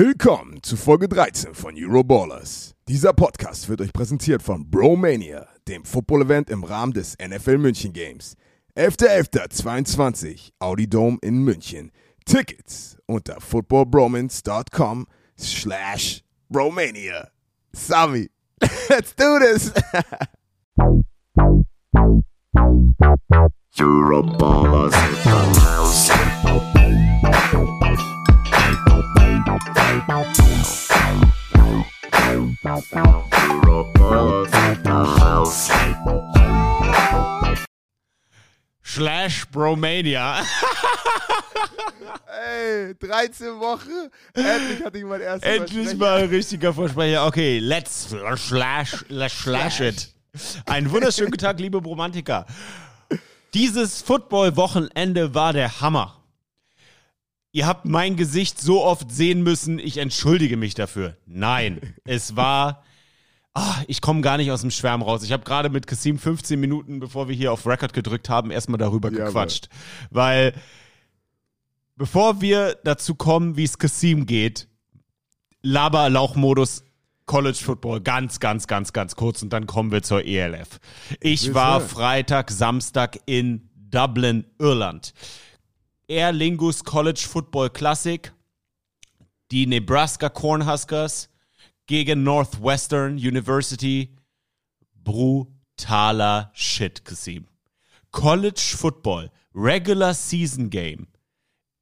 [0.00, 2.76] Willkommen zu Folge 13 von Euroballers.
[2.86, 8.36] Dieser Podcast wird euch präsentiert von Bromania, dem Football-Event im Rahmen des NFL München Games.
[8.76, 11.90] 11.11.22, Audi Dome in München.
[12.24, 17.32] Tickets unter footballbromance.com slash Romania.
[17.72, 18.28] Sami,
[18.88, 19.72] let's do this!
[23.76, 26.08] Euroballers in the house.
[38.84, 40.42] Slash Bromania.
[42.26, 47.26] Ey, 13 Wochen, endlich hatte ich mein erstes Endlich mal ein richtiger Versprecher.
[47.26, 50.14] Okay, let's slash, let's slash it.
[50.66, 52.46] Einen wunderschönen Tag, liebe Bromantiker.
[53.54, 56.17] Dieses Football-Wochenende war der Hammer.
[57.52, 61.16] Ihr habt mein Gesicht so oft sehen müssen, ich entschuldige mich dafür.
[61.26, 62.84] Nein, es war.
[63.54, 65.24] Ah, ich komme gar nicht aus dem Schwärm raus.
[65.24, 68.78] Ich habe gerade mit Kasim 15 Minuten, bevor wir hier auf Record gedrückt haben, erstmal
[68.78, 69.68] darüber Ja, gequatscht.
[70.10, 70.52] Weil,
[71.96, 74.68] bevor wir dazu kommen, wie es Kasim geht,
[75.62, 76.84] Laberlauchmodus
[77.26, 80.78] College Football ganz, ganz, ganz, ganz kurz und dann kommen wir zur ELF.
[81.20, 81.80] Ich war.
[81.80, 85.12] Freitag, Samstag in Dublin, Irland.
[86.08, 88.32] Air Lingus College Football Classic.
[89.50, 91.28] Die Nebraska Cornhuskers
[91.86, 94.16] gegen Northwestern University.
[94.94, 97.46] Brutaler Shit, Kasim.
[98.10, 101.08] College Football, Regular Season Game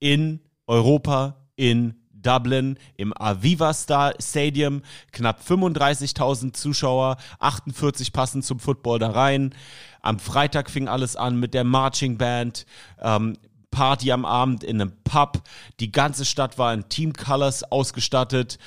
[0.01, 8.99] in Europa, in Dublin, im Aviva Star Stadium, knapp 35.000 Zuschauer, 48 passen zum Football
[8.99, 9.55] da rein.
[10.03, 12.67] Am Freitag fing alles an mit der Marching Band,
[13.01, 13.37] ähm,
[13.77, 15.43] Party am Abend in einem Pub.
[15.81, 18.59] Die ganze Stadt war in Team Colors ausgestattet.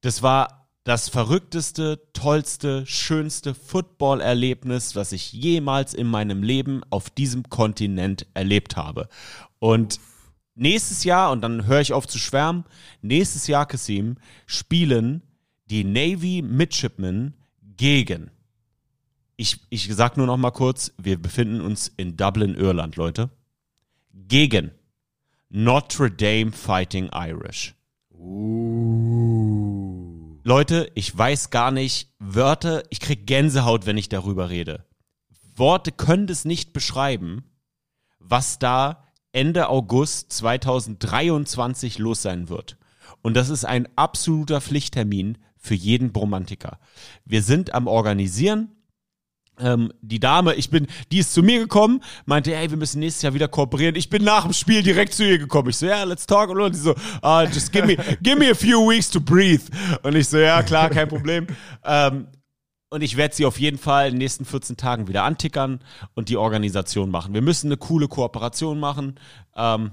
[0.00, 7.50] Das war das verrückteste, tollste, schönste Football-Erlebnis, was ich jemals in meinem Leben auf diesem
[7.50, 9.08] Kontinent erlebt habe.
[9.58, 9.98] Und
[10.54, 12.64] nächstes Jahr, und dann höre ich auf zu schwärmen,
[13.02, 15.22] nächstes Jahr, Kasim, spielen
[15.68, 17.34] die Navy Midshipmen
[17.76, 18.30] gegen.
[19.36, 23.30] Ich, ich sag nur noch mal kurz, wir befinden uns in Dublin, Irland, Leute.
[24.16, 24.70] Gegen
[25.48, 27.74] Notre Dame Fighting Irish.
[28.10, 29.24] Uh.
[30.44, 34.84] Leute, ich weiß gar nicht, Wörter, ich krieg Gänsehaut, wenn ich darüber rede.
[35.56, 37.44] Worte können es nicht beschreiben,
[38.20, 42.76] was da Ende August 2023 los sein wird.
[43.20, 46.78] Und das ist ein absoluter Pflichttermin für jeden Bromantiker.
[47.24, 48.73] Wir sind am Organisieren.
[49.58, 53.22] Ähm, die Dame, ich bin, die ist zu mir gekommen, meinte, hey, wir müssen nächstes
[53.22, 53.94] Jahr wieder kooperieren.
[53.94, 55.70] Ich bin nach dem Spiel direkt zu ihr gekommen.
[55.70, 56.50] Ich so, ja, let's talk.
[56.50, 59.62] Und die so, ah, just give me, give me a few weeks to breathe.
[60.02, 61.46] Und ich so, ja, klar, kein Problem.
[61.84, 62.26] Ähm,
[62.90, 65.80] und ich werde sie auf jeden Fall in den nächsten 14 Tagen wieder antickern
[66.14, 67.34] und die Organisation machen.
[67.34, 69.18] Wir müssen eine coole Kooperation machen.
[69.56, 69.90] Ähm,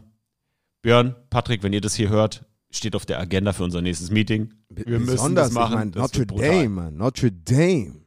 [0.83, 4.53] Björn, Patrick, wenn ihr das hier hört, steht auf der Agenda für unser nächstes Meeting.
[4.69, 5.73] Wir müssen Besonders, das machen.
[5.73, 6.25] Ich mein, Notre.
[6.25, 6.91] Dame.
[6.91, 8.00] Notre Dame.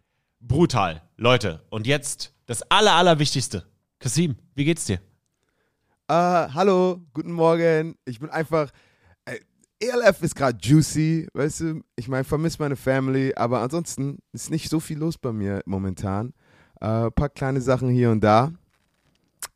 [0.47, 1.01] Brutal.
[1.17, 3.65] Leute, und jetzt das aller, allerwichtigste.
[3.99, 5.01] Kasim, wie geht's dir?
[6.07, 6.13] Äh,
[6.53, 7.97] hallo, guten Morgen.
[8.05, 8.71] Ich bin einfach.
[9.25, 9.39] Äh,
[9.81, 11.81] ELF ist gerade juicy, weißt du?
[11.97, 16.35] Ich meine, vermisse meine Family, aber ansonsten ist nicht so viel los bei mir momentan.
[16.79, 18.53] Äh, paar kleine Sachen hier und da.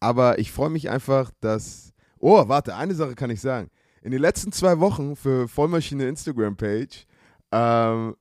[0.00, 1.92] Aber ich freue mich einfach, dass.
[2.18, 3.68] Oh, warte, eine Sache kann ich sagen.
[4.00, 7.06] In den letzten zwei Wochen für Vollmaschine Instagram-Page
[7.52, 8.16] ähm,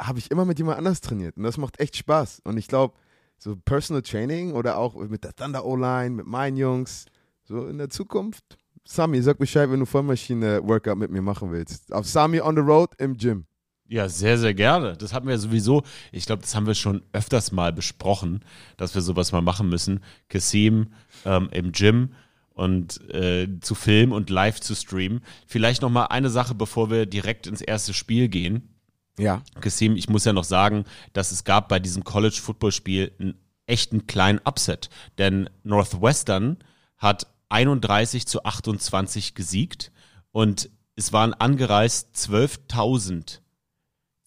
[0.00, 1.36] habe ich immer mit jemand anders trainiert.
[1.36, 2.40] Und das macht echt Spaß.
[2.44, 2.94] Und ich glaube,
[3.38, 7.06] so Personal Training oder auch mit der Thunder O-Line, mit meinen Jungs,
[7.44, 8.58] so in der Zukunft.
[8.84, 11.92] Sami, sag Bescheid, wenn du Vollmaschine-Workout mit mir machen willst.
[11.92, 13.44] Auf Sami on the Road im Gym.
[13.86, 14.96] Ja, sehr, sehr gerne.
[14.96, 18.44] Das hatten wir sowieso, ich glaube, das haben wir schon öfters mal besprochen,
[18.76, 20.00] dass wir sowas mal machen müssen.
[20.28, 20.92] Kasim
[21.24, 22.14] ähm, im Gym
[22.54, 25.22] und äh, zu filmen und live zu streamen.
[25.46, 28.79] Vielleicht noch mal eine Sache, bevor wir direkt ins erste Spiel gehen.
[29.18, 29.42] Ja.
[29.60, 33.34] Kassim, ich muss ja noch sagen, dass es gab bei diesem College-Football-Spiel einen
[33.66, 34.90] echten kleinen Upset.
[35.18, 36.58] Denn Northwestern
[36.96, 39.92] hat 31 zu 28 gesiegt
[40.32, 43.40] und es waren angereist 12.000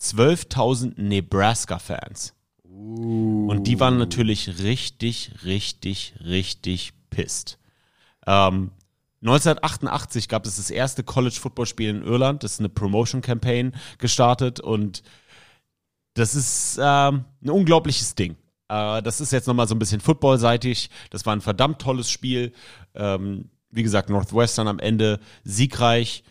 [0.03, 2.33] 12.000 Nebraska-Fans.
[2.63, 7.59] Und die waren natürlich richtig, richtig, richtig pisst.
[8.27, 8.71] Ähm,
[9.23, 12.43] 1988 gab es das erste College-Football-Spiel in Irland.
[12.43, 15.01] Das ist eine Promotion-Campaign gestartet und
[16.13, 18.35] das ist ähm, ein unglaubliches Ding.
[18.69, 20.89] Äh, das ist jetzt nochmal so ein bisschen footballseitig.
[21.09, 22.51] Das war ein verdammt tolles Spiel.
[22.93, 26.23] Ähm, wie gesagt, Northwestern am Ende siegreich.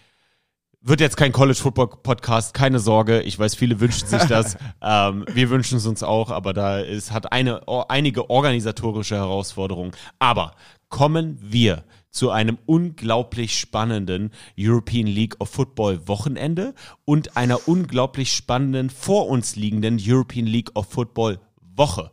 [0.80, 3.22] wird jetzt kein College Football Podcast, keine Sorge.
[3.22, 4.56] Ich weiß, viele wünschen sich das.
[4.82, 9.92] ähm, wir wünschen es uns auch, aber da ist, hat eine, o- einige organisatorische Herausforderungen.
[10.20, 10.54] Aber
[10.90, 16.75] kommen wir zu einem unglaublich spannenden European League of Football Wochenende
[17.05, 21.41] und einer unglaublich spannenden vor uns liegenden European League of Football
[21.75, 22.12] Woche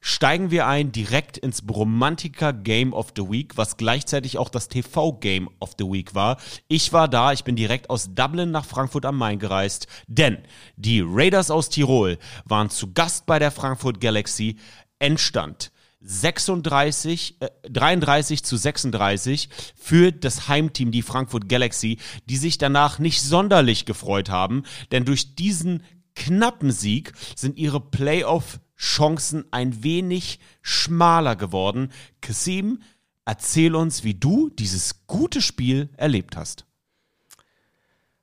[0.00, 5.12] steigen wir ein direkt ins Bromantica Game of the Week, was gleichzeitig auch das TV
[5.12, 6.38] Game of the Week war.
[6.68, 10.38] Ich war da, ich bin direkt aus Dublin nach Frankfurt am Main gereist, denn
[10.76, 14.56] die Raiders aus Tirol waren zu Gast bei der Frankfurt Galaxy.
[14.98, 15.70] Endstand
[16.00, 23.20] 36, äh, 33 zu 36 für das Heimteam, die Frankfurt Galaxy, die sich danach nicht
[23.22, 25.82] sonderlich gefreut haben, denn durch diesen
[26.14, 31.92] knappen Sieg sind ihre Playoff-Chancen ein wenig schmaler geworden.
[32.20, 32.82] Kasim,
[33.24, 36.66] erzähl uns, wie du dieses gute Spiel erlebt hast.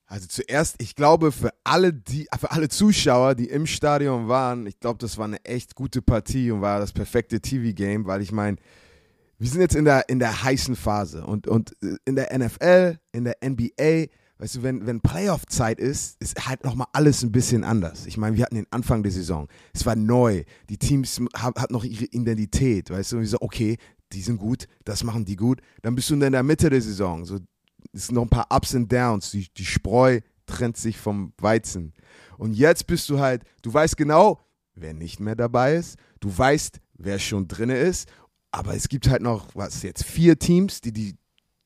[0.08, 4.80] Also zuerst, ich glaube, für alle, die, für alle Zuschauer, die im Stadion waren, ich
[4.80, 8.56] glaube, das war eine echt gute Partie und war das perfekte TV-Game, weil ich meine,
[9.38, 12.98] wir sind jetzt in der, in der heißen Phase und, und äh, in der NFL,
[13.12, 14.06] in der NBA,
[14.40, 18.06] weißt du, wenn, wenn Playoff-Zeit ist, ist halt nochmal alles ein bisschen anders.
[18.06, 19.50] Ich meine, wir hatten den Anfang der Saison.
[19.74, 20.44] Es war neu.
[20.70, 23.78] Die Teams hatten noch ihre Identität, weißt du, und wir so, okay,
[24.14, 25.60] die sind gut, das machen die gut.
[25.82, 27.26] Dann bist du in der Mitte der Saison.
[27.26, 27.40] So,
[27.94, 29.32] es sind noch ein paar Ups und Downs.
[29.32, 31.94] Die, die Spreu trennt sich vom Weizen.
[32.38, 34.40] Und jetzt bist du halt, du weißt genau,
[34.76, 35.98] wer nicht mehr dabei ist.
[36.20, 38.10] Du weißt, wer schon drin ist.
[38.52, 41.16] Aber es gibt halt noch, was jetzt, vier Teams, die die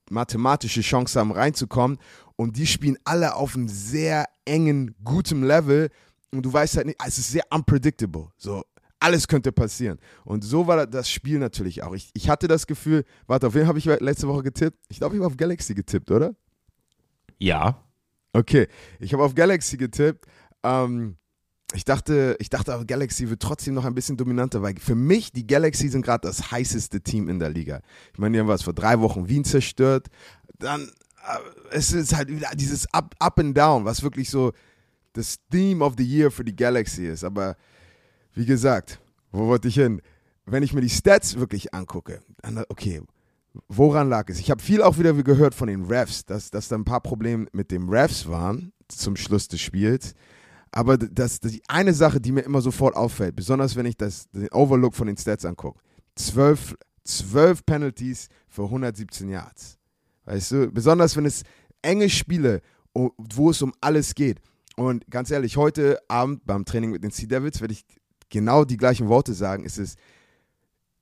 [0.10, 1.98] mathematische Chance haben, reinzukommen.
[2.36, 5.90] Und die spielen alle auf einem sehr engen, gutem Level.
[6.32, 8.30] Und du weißt halt nicht, es ist sehr unpredictable.
[8.38, 8.64] So,
[9.02, 10.00] alles könnte passieren.
[10.24, 11.94] Und so war das Spiel natürlich auch.
[11.94, 14.78] Ich, ich hatte das Gefühl, warte, auf wen habe ich letzte Woche getippt?
[14.90, 16.36] Ich glaube, ich habe auf Galaxy getippt, oder?
[17.40, 17.84] Ja.
[18.34, 18.68] Okay,
[19.00, 20.26] ich habe auf Galaxy getippt.
[20.64, 21.18] Ähm,
[21.74, 25.32] ich dachte, ich dachte, aber Galaxy wird trotzdem noch ein bisschen dominanter, weil für mich
[25.32, 27.82] die Galaxy sind gerade das heißeste Team in der Liga.
[28.14, 30.08] Ich meine, die haben was vor drei Wochen Wien zerstört.
[30.60, 31.38] Dann äh,
[31.72, 34.52] es ist halt wieder dieses Up, Up and Down, was wirklich so
[35.14, 37.24] das Theme of the Year für die Galaxy ist.
[37.24, 37.56] Aber
[38.34, 39.00] wie gesagt,
[39.32, 40.02] wo wollte ich hin?
[40.46, 43.02] Wenn ich mir die Stats wirklich angucke, dann, okay,
[43.68, 44.40] woran lag es?
[44.40, 47.48] Ich habe viel auch wieder gehört von den Refs, dass, dass da ein paar Probleme
[47.52, 50.14] mit den Refs waren zum Schluss des Spiels.
[50.72, 54.30] Aber das, das die eine Sache, die mir immer sofort auffällt, besonders wenn ich das,
[54.32, 55.80] den Overlook von den Stats angucke,
[56.16, 59.78] zwölf, zwölf Penalties für 117 Yards.
[60.26, 61.44] Weißt du, besonders wenn es
[61.82, 62.62] enge Spiele,
[62.94, 64.40] wo es um alles geht.
[64.78, 67.86] Und ganz ehrlich, heute Abend beim Training mit den Sea Devils werde ich
[68.32, 69.64] genau die gleichen Worte sagen.
[69.66, 70.00] Es ist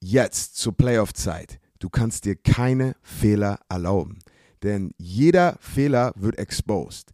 [0.02, 1.60] jetzt zur Playoff-Zeit.
[1.80, 4.20] Du kannst dir keine Fehler erlauben.
[4.64, 7.12] Denn jeder Fehler wird exposed.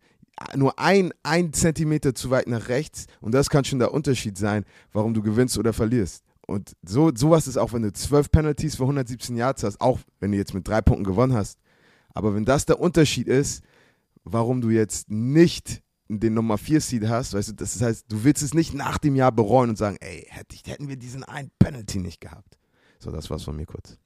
[0.56, 4.66] Nur ein, ein Zentimeter zu weit nach rechts und das kann schon der Unterschied sein,
[4.92, 6.24] warum du gewinnst oder verlierst.
[6.46, 10.32] Und so, sowas ist auch, wenn du zwölf Penalties für 117 Yards hast, auch wenn
[10.32, 11.60] du jetzt mit drei Punkten gewonnen hast.
[12.14, 13.64] Aber wenn das der Unterschied ist,
[14.24, 18.44] warum du jetzt nicht den Nummer 4 Seed hast, weißt du, das heißt, du willst
[18.44, 20.28] es nicht nach dem Jahr bereuen und sagen, ey,
[20.66, 22.58] hätten wir diesen einen Penalty nicht gehabt.
[23.00, 23.98] So, das war's von mir kurz.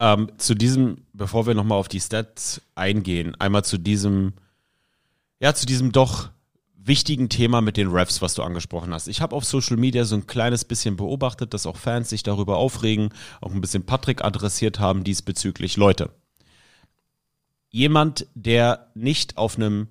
[0.00, 4.32] Ähm, zu diesem, bevor wir nochmal auf die Stats eingehen, einmal zu diesem,
[5.38, 6.30] ja, zu diesem doch
[6.76, 9.08] wichtigen Thema mit den Refs, was du angesprochen hast.
[9.08, 12.56] Ich habe auf Social Media so ein kleines bisschen beobachtet, dass auch Fans sich darüber
[12.58, 15.76] aufregen, auch ein bisschen Patrick adressiert haben diesbezüglich.
[15.76, 16.10] Leute,
[17.70, 19.88] jemand, der nicht auf einem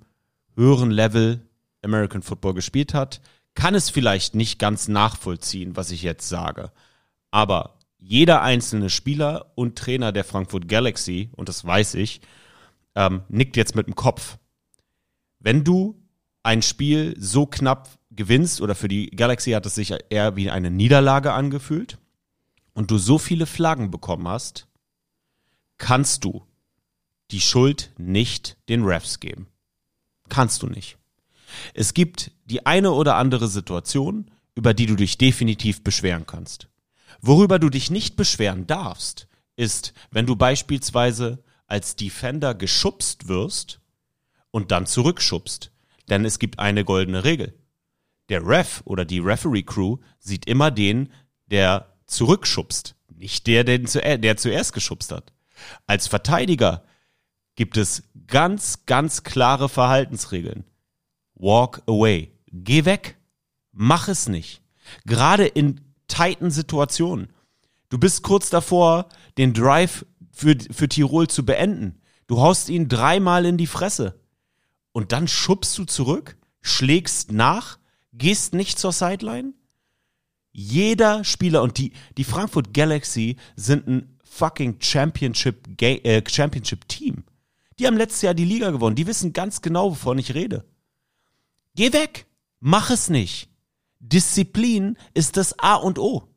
[0.55, 1.41] höheren Level
[1.81, 3.21] American Football gespielt hat,
[3.55, 6.71] kann es vielleicht nicht ganz nachvollziehen, was ich jetzt sage.
[7.31, 12.21] Aber jeder einzelne Spieler und Trainer der Frankfurt Galaxy, und das weiß ich,
[12.95, 14.37] ähm, nickt jetzt mit dem Kopf.
[15.39, 16.01] Wenn du
[16.43, 20.69] ein Spiel so knapp gewinnst, oder für die Galaxy hat es sich eher wie eine
[20.69, 21.97] Niederlage angefühlt,
[22.73, 24.67] und du so viele Flaggen bekommen hast,
[25.77, 26.43] kannst du
[27.31, 29.47] die Schuld nicht den Refs geben.
[30.29, 30.97] Kannst du nicht.
[31.73, 36.67] Es gibt die eine oder andere Situation, über die du dich definitiv beschweren kannst.
[37.21, 43.79] Worüber du dich nicht beschweren darfst, ist, wenn du beispielsweise als Defender geschubst wirst
[44.51, 45.71] und dann zurückschubst.
[46.09, 47.53] Denn es gibt eine goldene Regel.
[48.29, 51.11] Der Ref oder die Referee Crew sieht immer den,
[51.47, 55.33] der zurückschubst, nicht der, der, der zuerst geschubst hat.
[55.87, 56.83] Als Verteidiger
[57.55, 60.63] gibt es ganz, ganz klare Verhaltensregeln.
[61.35, 62.31] Walk away.
[62.47, 63.17] Geh weg.
[63.71, 64.61] Mach es nicht.
[65.05, 67.29] Gerade in tighten Situationen.
[67.89, 72.01] Du bist kurz davor, den Drive für, für Tirol zu beenden.
[72.27, 74.19] Du haust ihn dreimal in die Fresse.
[74.93, 77.79] und dann schubst du zurück, schlägst nach,
[78.13, 79.53] gehst nicht zur Sideline?
[80.51, 87.23] Jeder Spieler und die, die Frankfurt Galaxy sind ein fucking Championship, äh, Championship Team.
[87.79, 88.95] Die haben letztes Jahr die Liga gewonnen.
[88.95, 90.65] Die wissen ganz genau, wovon ich rede.
[91.75, 92.27] Geh weg.
[92.59, 93.49] Mach es nicht.
[93.99, 96.27] Disziplin ist das A und O.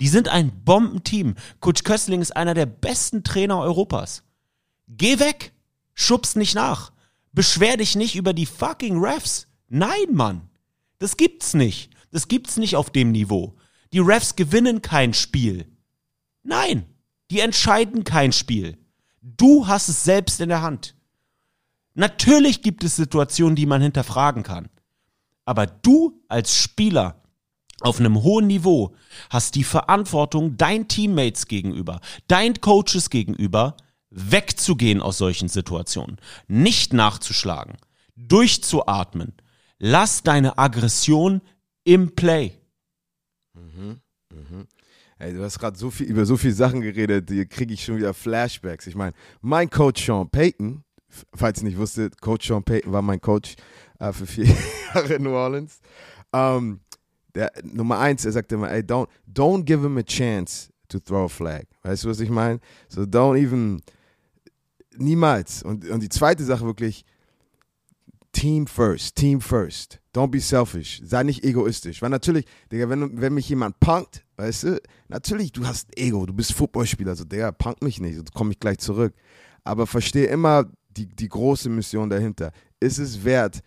[0.00, 1.34] Die sind ein Bombenteam.
[1.60, 4.22] Coach Köstling ist einer der besten Trainer Europas.
[4.88, 5.52] Geh weg.
[5.94, 6.92] Schubst nicht nach.
[7.32, 9.48] Beschwer dich nicht über die fucking Refs.
[9.68, 10.48] Nein, Mann.
[10.98, 11.90] Das gibt's nicht.
[12.10, 13.56] Das gibt's nicht auf dem Niveau.
[13.92, 15.66] Die Refs gewinnen kein Spiel.
[16.42, 16.86] Nein,
[17.30, 18.78] die entscheiden kein Spiel.
[19.36, 20.94] Du hast es selbst in der Hand.
[21.94, 24.68] Natürlich gibt es Situationen, die man hinterfragen kann.
[25.44, 27.22] Aber du als Spieler
[27.80, 28.94] auf einem hohen Niveau
[29.30, 33.76] hast die Verantwortung deinen Teammates gegenüber, deinen Coaches gegenüber,
[34.10, 36.18] wegzugehen aus solchen Situationen,
[36.48, 37.76] nicht nachzuschlagen,
[38.16, 39.34] durchzuatmen.
[39.78, 41.40] Lass deine Aggression
[41.84, 42.58] im Play.
[45.18, 47.96] Ey, du hast gerade so viel über so viele Sachen geredet, die kriege ich schon
[47.96, 48.86] wieder Flashbacks.
[48.86, 50.84] Ich meine, mein Coach Sean Payton,
[51.34, 53.56] falls ihr nicht wusstet, Coach Sean Payton war mein Coach
[53.98, 54.44] äh, für vier
[54.94, 55.80] Jahre in New Orleans.
[56.32, 56.80] Ähm,
[57.34, 61.24] der, Nummer eins, er sagte immer, ey, don't, don't give him a chance to throw
[61.24, 61.64] a flag.
[61.82, 62.60] Weißt du, was ich meine?
[62.88, 63.82] So don't even,
[64.96, 65.64] niemals.
[65.64, 67.04] Und, und die zweite Sache wirklich,
[68.30, 69.98] Team first, Team first.
[70.14, 71.00] Don't be selfish.
[71.04, 72.02] Sei nicht egoistisch.
[72.02, 76.32] Weil natürlich, Digga, wenn, wenn mich jemand punkt, weißt du, natürlich, du hast Ego, du
[76.32, 79.12] bist Footballspieler, so, Digga, punk mich nicht, sonst komme ich gleich zurück.
[79.64, 80.64] Aber verstehe immer
[80.96, 82.52] die, die große Mission dahinter.
[82.80, 83.60] Ist es wert,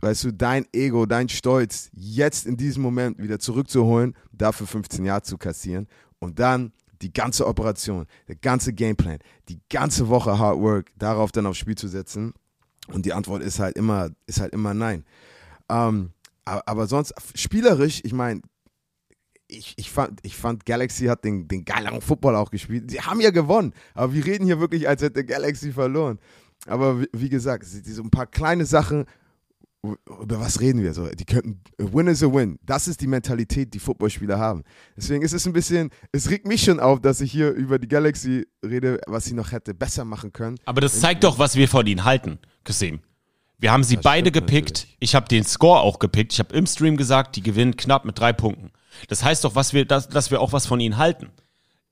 [0.00, 5.22] weißt du, dein Ego, dein Stolz jetzt in diesem Moment wieder zurückzuholen, dafür 15 Jahre
[5.22, 5.86] zu kassieren
[6.18, 9.18] und dann die ganze Operation, der ganze Gameplan,
[9.50, 12.32] die ganze Woche Hard Work darauf dann aufs Spiel zu setzen?
[12.88, 15.04] Und die Antwort ist halt immer, ist halt immer nein.
[15.68, 16.12] Ähm,
[16.44, 18.40] aber sonst, spielerisch, ich meine,
[19.48, 22.90] ich, ich, fand, ich fand, Galaxy hat den, den geileren Football auch gespielt.
[22.90, 26.18] Sie haben ja gewonnen, aber wir reden hier wirklich, als hätte Galaxy verloren.
[26.66, 29.04] Aber wie, wie gesagt, so ein paar kleine Sachen,
[30.20, 31.06] über was reden wir so?
[31.08, 32.58] Die könnten, a win is a win.
[32.64, 34.64] Das ist die Mentalität, die Footballspieler haben.
[34.96, 37.86] Deswegen ist es ein bisschen, es regt mich schon auf, dass ich hier über die
[37.86, 40.56] Galaxy rede, was sie noch hätte besser machen können.
[40.64, 43.00] Aber das zeigt doch, was wir von ihnen halten, Kasim.
[43.58, 44.78] Wir haben sie Das beide gepickt.
[44.80, 44.96] natürlich.
[45.00, 46.32] Ich habe den Score auch gepickt.
[46.32, 48.70] Ich habe im Stream gesagt, die gewinnen knapp mit drei Punkten.
[49.08, 51.30] Das heißt doch, was wir, dass, dass wir auch was von ihnen halten.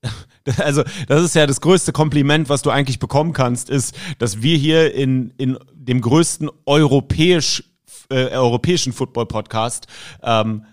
[0.59, 4.59] Also, das ist ja das größte Kompliment, was du eigentlich bekommen kannst, ist, dass wir
[4.59, 7.65] hier in, in dem größten europäisch,
[8.11, 9.87] äh, europäischen Football-Podcast,
[10.23, 10.67] ähm,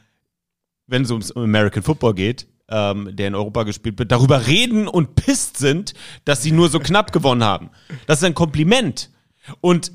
[0.88, 5.16] wenn es ums American Football geht, ähm, der in Europa gespielt wird, darüber reden und
[5.16, 5.94] pisst sind,
[6.26, 7.70] dass sie nur so knapp gewonnen haben.
[8.08, 9.10] Das ist ein Kompliment.
[9.62, 9.92] Und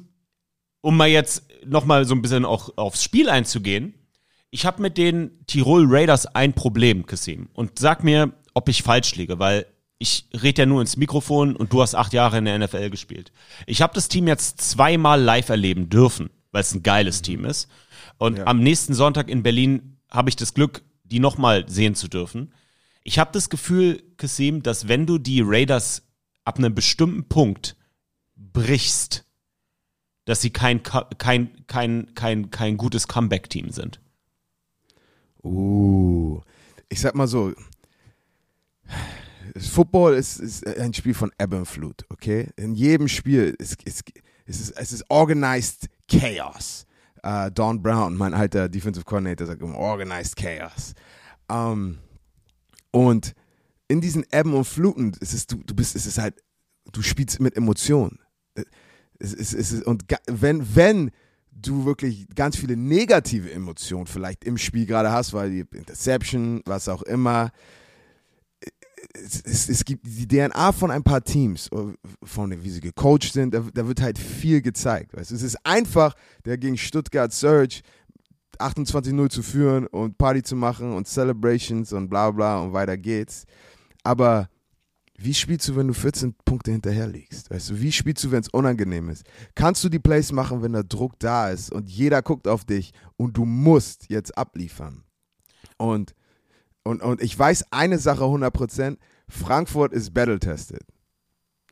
[0.80, 3.94] um mal jetzt nochmal so ein bisschen auch aufs Spiel einzugehen,
[4.50, 7.48] ich habe mit den Tirol Raiders ein Problem, Kasim.
[7.52, 9.66] Und sag mir, ob ich falsch liege, weil
[9.98, 13.32] ich rede ja nur ins Mikrofon und du hast acht Jahre in der NFL gespielt.
[13.66, 17.68] Ich habe das Team jetzt zweimal live erleben dürfen, weil es ein geiles Team ist.
[18.18, 22.52] Und am nächsten Sonntag in Berlin habe ich das Glück, die nochmal sehen zu dürfen.
[23.04, 26.02] Ich habe das Gefühl, Kasim, dass wenn du die Raiders
[26.44, 27.76] ab einem bestimmten Punkt
[28.36, 29.24] brichst,
[30.24, 34.00] dass sie kein, kein, kein, kein, kein gutes Comeback-Team sind.
[35.46, 36.40] Uh,
[36.88, 37.52] ich sag mal so,
[39.56, 42.48] Football ist, ist ein Spiel von Ebb und Flut, okay?
[42.56, 44.02] In jedem Spiel ist, ist,
[44.44, 46.84] ist es, es ist organized Chaos.
[47.24, 50.94] Uh, Don Brown, mein alter Defensive Coordinator, sagt immer organized Chaos.
[51.48, 51.98] Um,
[52.90, 53.34] und
[53.88, 56.42] in diesen Ebben und Fluten, es ist, du, du bist, es ist halt,
[56.92, 58.18] du spielst mit Emotionen.
[59.18, 61.10] Es es ist, und wenn, wenn
[61.60, 66.88] du wirklich ganz viele negative Emotionen vielleicht im Spiel gerade hast, weil die Interception, was
[66.88, 67.50] auch immer,
[69.14, 73.32] es, es, es gibt die DNA von ein paar Teams, äh, von wie sie gecoacht
[73.32, 75.16] sind, da, da wird halt viel gezeigt.
[75.16, 75.30] Weißt?
[75.30, 77.80] Es ist einfach, der gegen Stuttgart Surge
[78.58, 83.44] 28-0 zu führen und Party zu machen und Celebrations und bla bla und weiter geht's.
[84.02, 84.48] Aber
[85.18, 87.50] wie spielst du, wenn du 14 Punkte hinterher liegst?
[87.50, 89.24] Weißt du, wie spielst du, wenn es unangenehm ist?
[89.54, 92.92] Kannst du die Plays machen, wenn der Druck da ist und jeder guckt auf dich
[93.16, 95.04] und du musst jetzt abliefern?
[95.78, 96.14] Und,
[96.84, 100.82] und, und ich weiß eine Sache 100%, Frankfurt ist battle-tested.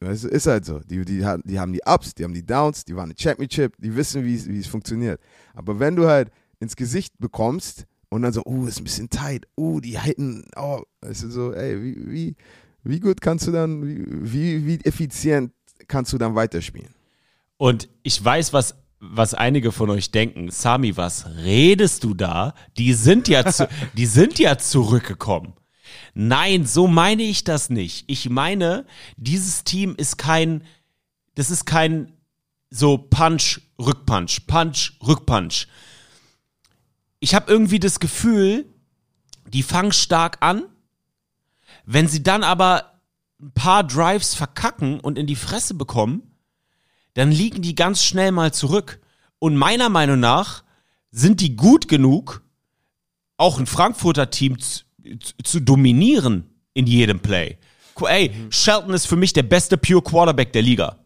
[0.00, 0.80] Weißt du, ist halt so.
[0.80, 3.74] Die, die, haben- die haben die Ups, die haben die Downs, die waren eine Championship,
[3.78, 5.20] die wissen, wie es- funktioniert.
[5.54, 9.46] Aber wenn du halt ins Gesicht bekommst und dann so, uh, ist ein bisschen tight,
[9.56, 12.36] uh, die halten, oh, weißt du, so, ey, wie, wie,
[12.84, 13.82] wie gut kannst du dann,
[14.30, 15.52] wie, wie, effizient
[15.88, 16.94] kannst du dann weiterspielen?
[17.56, 22.54] Und ich weiß, was, was einige von euch denken, Sami, was redest du da?
[22.76, 25.54] Die sind ja, zu, die sind ja zurückgekommen.
[26.14, 28.04] Nein, so meine ich das nicht.
[28.06, 28.86] Ich meine,
[29.16, 30.62] dieses Team ist kein,
[31.34, 32.12] das ist kein
[32.70, 35.68] so Punch, Rückpunch, Punch, Rückpunch.
[37.20, 38.66] Ich habe irgendwie das Gefühl,
[39.48, 40.64] die fangen stark an.
[41.84, 43.00] Wenn sie dann aber
[43.40, 46.22] ein paar Drives verkacken und in die Fresse bekommen,
[47.14, 49.00] dann liegen die ganz schnell mal zurück.
[49.38, 50.64] Und meiner Meinung nach
[51.10, 52.42] sind die gut genug,
[53.36, 54.84] auch ein Frankfurter Team zu,
[55.42, 57.58] zu dominieren in jedem Play.
[58.00, 58.50] Ey, mhm.
[58.50, 60.98] Shelton ist für mich der beste Pure Quarterback der Liga.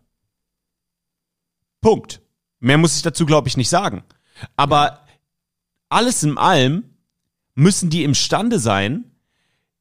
[1.80, 2.20] Punkt.
[2.60, 4.02] Mehr muss ich dazu, glaube ich, nicht sagen.
[4.56, 5.06] Aber
[5.88, 6.84] alles in allem
[7.54, 9.04] müssen die imstande sein,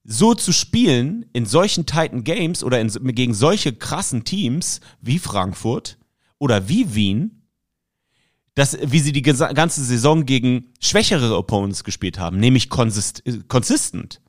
[0.10, 5.98] so zu spielen in solchen tighten Games oder in, gegen solche krassen Teams wie Frankfurt
[6.40, 7.44] oder wie Wien,
[8.56, 14.22] dass, wie sie die ganze Saison gegen schwächere Opponents gespielt haben, nämlich consist consistent.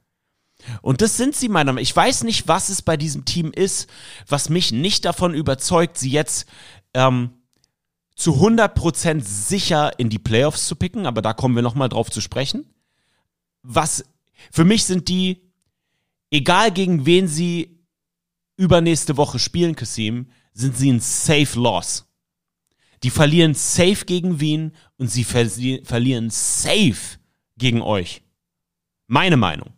[0.83, 1.83] Und das sind sie meiner Meinung nach.
[1.83, 3.89] Ich weiß nicht, was es bei diesem Team ist,
[4.27, 6.47] was mich nicht davon überzeugt, sie jetzt
[6.93, 7.31] ähm,
[8.17, 12.21] zu 100% sicher in die Playoffs zu picken, aber da kommen wir nochmal drauf zu
[12.21, 12.67] sprechen.
[13.63, 14.05] Was,
[14.51, 15.48] für mich sind die,
[16.31, 17.79] egal gegen wen sie
[18.57, 22.07] übernächste Woche spielen, Kasim, sind sie ein safe Loss.
[23.03, 27.19] Die verlieren safe gegen Wien und sie verli verlieren safe
[27.57, 28.23] gegen euch.
[29.07, 29.73] Meine Meinung.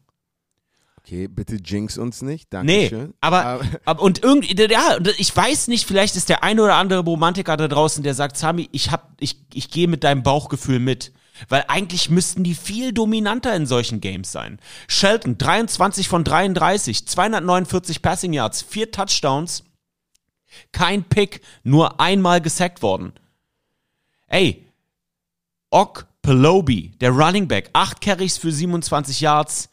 [0.98, 2.52] Okay, bitte jinx uns nicht.
[2.52, 3.08] Dankeschön.
[3.08, 7.00] Nee, aber, aber und irgendwie, ja, ich weiß nicht, vielleicht ist der eine oder andere
[7.00, 11.12] Romantiker da draußen, der sagt, Sami, ich hab, ich, ich gehe mit deinem Bauchgefühl mit.
[11.48, 14.58] Weil eigentlich müssten die viel dominanter in solchen Games sein.
[14.88, 19.64] Shelton, 23 von 33, 249 Passing Yards, vier Touchdowns,
[20.72, 23.12] kein Pick, nur einmal gesackt worden.
[24.26, 24.66] Ey,
[25.70, 29.70] Ok Pelobi, der Running Back, acht Carries für 27 Yards,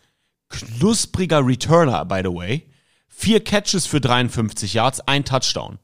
[0.50, 2.68] knuspriger Returner, by the way.
[3.10, 5.80] Vier Catches für 53 Yards, ein Touchdown.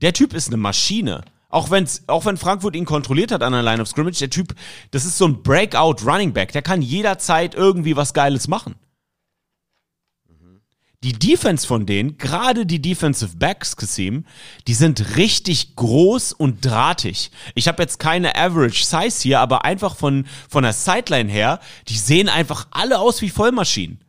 [0.00, 1.22] Der Typ ist eine Maschine.
[1.54, 4.56] Auch, wenn's, auch wenn Frankfurt ihn kontrolliert hat an der Line of Scrimmage, der Typ,
[4.90, 6.50] das ist so ein Breakout Running Back.
[6.50, 8.74] Der kann jederzeit irgendwie was Geiles machen.
[11.04, 14.24] Die Defense von denen, gerade die Defensive Backs, Kasim,
[14.66, 17.30] die sind richtig groß und drahtig.
[17.54, 21.98] Ich habe jetzt keine Average Size hier, aber einfach von, von der Sideline her, die
[21.98, 24.00] sehen einfach alle aus wie Vollmaschinen.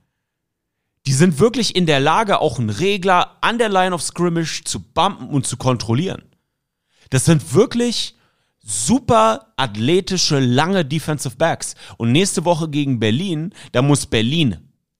[1.05, 4.79] Die sind wirklich in der Lage, auch einen Regler an der Line of Scrimmage zu
[4.79, 6.23] bumpen und zu kontrollieren.
[7.10, 8.15] Das sind wirklich
[8.63, 11.76] super athletische, lange Defensive Backs.
[11.98, 14.58] Und nächste Woche gegen Berlin, da muss Berlin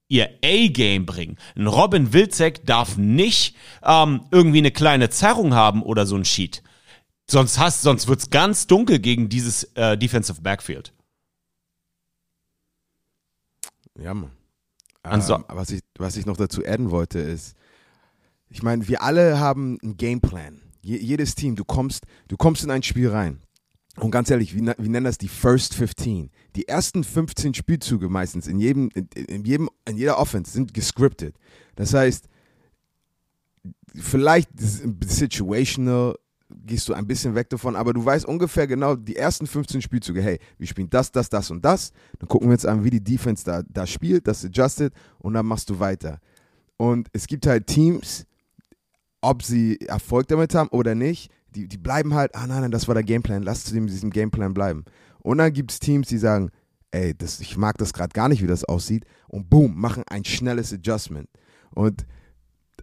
[0.08, 1.38] ihr A-Game bringen.
[1.56, 6.62] Ein Robin Wilczek darf nicht ähm, irgendwie eine kleine Zerrung haben oder so ein Sheet.
[7.28, 10.94] Sonst hast, sonst wird's ganz dunkel gegen dieses äh, Defensive Backfield.
[14.00, 14.32] Ja, Mann.
[15.02, 17.56] Also, ähm, was, ich, was ich noch dazu adden wollte, ist,
[18.50, 20.62] ich meine, wir alle haben einen Gameplan.
[20.86, 23.39] Je, jedes Team, du kommst, du kommst in ein Spiel rein.
[23.98, 26.30] Und ganz ehrlich, wir, wir nennen das die First 15.
[26.56, 31.36] Die ersten 15 Spielzüge meistens in jedem, in, in, jedem, in jeder Offense sind gescriptet.
[31.76, 32.30] Das heißt,
[33.95, 36.15] vielleicht situational
[36.50, 40.21] gehst du ein bisschen weg davon, aber du weißt ungefähr genau die ersten 15 Spielzüge,
[40.21, 41.93] hey, wir spielen das, das, das und das.
[42.19, 45.48] Dann gucken wir uns an, wie die Defense da, da spielt, das adjusted und dann
[45.48, 46.19] machst du weiter.
[46.78, 48.28] Und es gibt halt Teams,
[49.21, 52.88] ob sie Erfolg damit haben oder nicht, die, die bleiben halt, ah nein, nein, das
[52.88, 54.86] war der Gameplan, lass zu diesem Gameplan bleiben.
[55.19, 56.51] Und dann gibt es Teams, die sagen,
[56.91, 60.23] ey, das, ich mag das gerade gar nicht, wie das aussieht, und boom, machen ein
[60.23, 61.30] schnelles Adjustment.
[61.73, 62.06] Und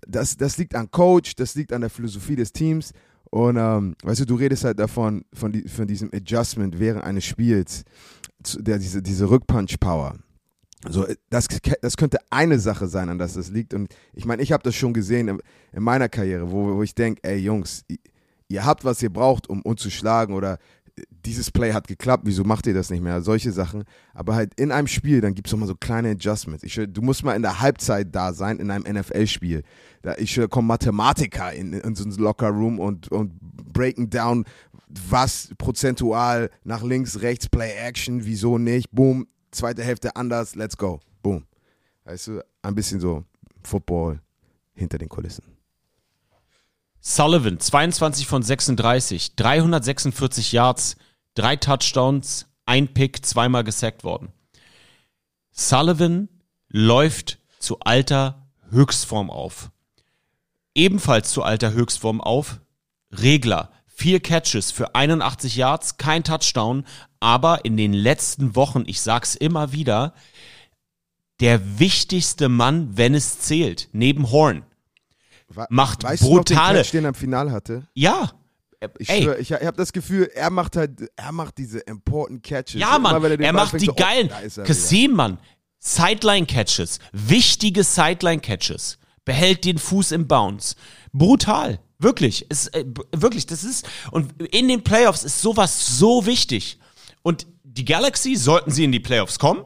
[0.06, 2.92] das, das liegt an Coach, das liegt an der Philosophie des Teams.
[3.30, 7.24] Und ähm, weißt du, du redest halt davon, von, die, von diesem Adjustment während eines
[7.24, 7.84] Spiels,
[8.58, 10.18] der, diese, diese Rückpunch-Power.
[10.88, 11.46] So, das,
[11.80, 13.72] das könnte eine Sache sein, an das das liegt.
[13.72, 15.42] Und ich meine, ich habe das schon gesehen in,
[15.72, 17.84] in meiner Karriere, wo, wo ich denke, ey Jungs,
[18.48, 20.58] ihr habt, was ihr braucht, um uns zu schlagen oder
[21.24, 23.22] dieses Play hat geklappt, wieso macht ihr das nicht mehr?
[23.22, 23.84] Solche Sachen.
[24.12, 26.64] Aber halt in einem Spiel, dann gibt es nochmal so kleine Adjustments.
[26.64, 29.62] Ich, du musst mal in der Halbzeit da sein, in einem NFL-Spiel.
[30.02, 34.44] Da ich komme Mathematiker in, in so einen Locker-Room und, und breaking down,
[35.08, 41.46] was prozentual nach links, rechts, Play-Action, wieso nicht, boom, zweite Hälfte anders, let's go, boom.
[42.04, 43.24] Weißt du, ein bisschen so
[43.62, 44.20] Football
[44.74, 45.44] hinter den Kulissen.
[47.00, 50.96] Sullivan, 22 von 36, 346 Yards,
[51.34, 54.32] drei Touchdowns, ein Pick, zweimal gesackt worden.
[55.50, 56.28] Sullivan
[56.68, 59.70] läuft zu alter Höchstform auf.
[60.74, 62.60] Ebenfalls zu alter Höchstform auf
[63.10, 63.70] Regler,
[64.02, 66.84] Vier Catches für 81 Yards, kein Touchdown,
[67.20, 70.12] aber in den letzten Wochen, ich sag's immer wieder,
[71.38, 74.64] der wichtigste Mann, wenn es zählt, neben Horn.
[75.68, 77.86] Macht weißt Du noch brutale- den Catch, den er im Finale hatte?
[77.94, 78.32] Ja.
[78.98, 82.80] Ich schwör, ich, ich habe das Gefühl, er macht halt, er macht diese important Catches.
[82.80, 84.30] Ja, Mann, er Ball macht fängt, die so, oh, geilen.
[84.30, 84.64] er.
[84.64, 85.38] Kassim, Mann.
[85.78, 86.98] Sideline-Catches.
[87.12, 88.98] Wichtige Sideline-Catches.
[89.24, 90.74] Behält den Fuß im Bounce.
[91.12, 91.78] Brutal.
[92.02, 92.46] Wirklich.
[92.48, 93.88] Es, äh, wirklich, das ist.
[94.10, 96.78] Und in den Playoffs ist sowas so wichtig.
[97.22, 99.64] Und die Galaxy, sollten sie in die Playoffs kommen,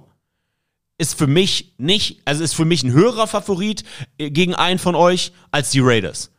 [0.99, 3.85] ist für mich nicht, also ist für mich ein höherer Favorit
[4.19, 6.31] äh, gegen einen von euch als die Raiders.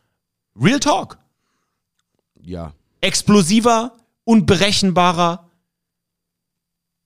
[0.56, 1.18] Real Talk.
[2.40, 2.72] Ja.
[3.00, 5.50] explosiver, unberechenbarer.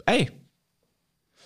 [0.07, 0.31] Ey.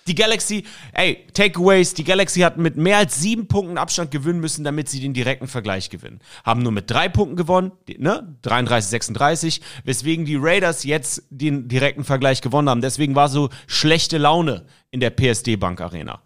[0.06, 4.62] Die Galaxy, ey, Takeaways, die Galaxy hat mit mehr als sieben Punkten Abstand gewinnen müssen,
[4.62, 6.20] damit sie den direkten Vergleich gewinnen.
[6.44, 8.36] Haben nur mit drei Punkten gewonnen, ne?
[8.42, 12.80] 33, 36, weswegen die Raiders jetzt den direkten Vergleich gewonnen haben.
[12.80, 16.22] Deswegen war so schlechte Laune in der PSD Bank Arena.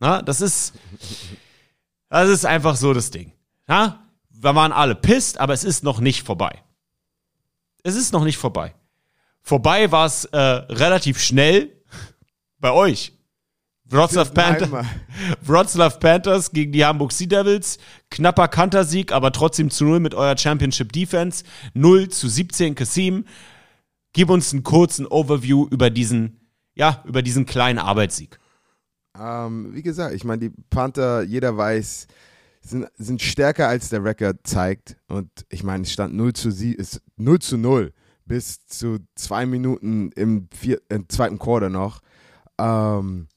[0.00, 0.74] Na, das ist,
[2.08, 3.32] das ist einfach so das Ding.
[3.68, 4.04] Ja?
[4.30, 6.62] Wir waren alle pisst, aber es ist noch nicht vorbei.
[7.82, 8.74] Es ist noch nicht vorbei.
[9.42, 11.77] Vorbei war es äh, relativ schnell
[12.60, 13.12] bei euch.
[13.90, 14.84] Wroclaw, Panther.
[15.42, 17.78] Wroclaw Panthers gegen die Hamburg Sea Devils.
[18.10, 21.44] Knapper Kantersieg, aber trotzdem zu null mit eurer Championship Defense.
[21.74, 23.24] 0 zu 17 Kassim.
[24.12, 26.40] Gib uns einen kurzen Overview über diesen,
[26.74, 28.38] ja, über diesen kleinen Arbeitssieg.
[29.18, 32.08] Ähm, wie gesagt, ich meine, die Panther, jeder weiß,
[32.60, 34.96] sind, sind stärker als der Record zeigt.
[35.08, 37.92] Und ich meine, es stand 0 zu, sie ist 0 zu 0
[38.26, 42.02] bis zu zwei Minuten im, vier, im zweiten Quarter noch.
[42.58, 43.28] Ähm,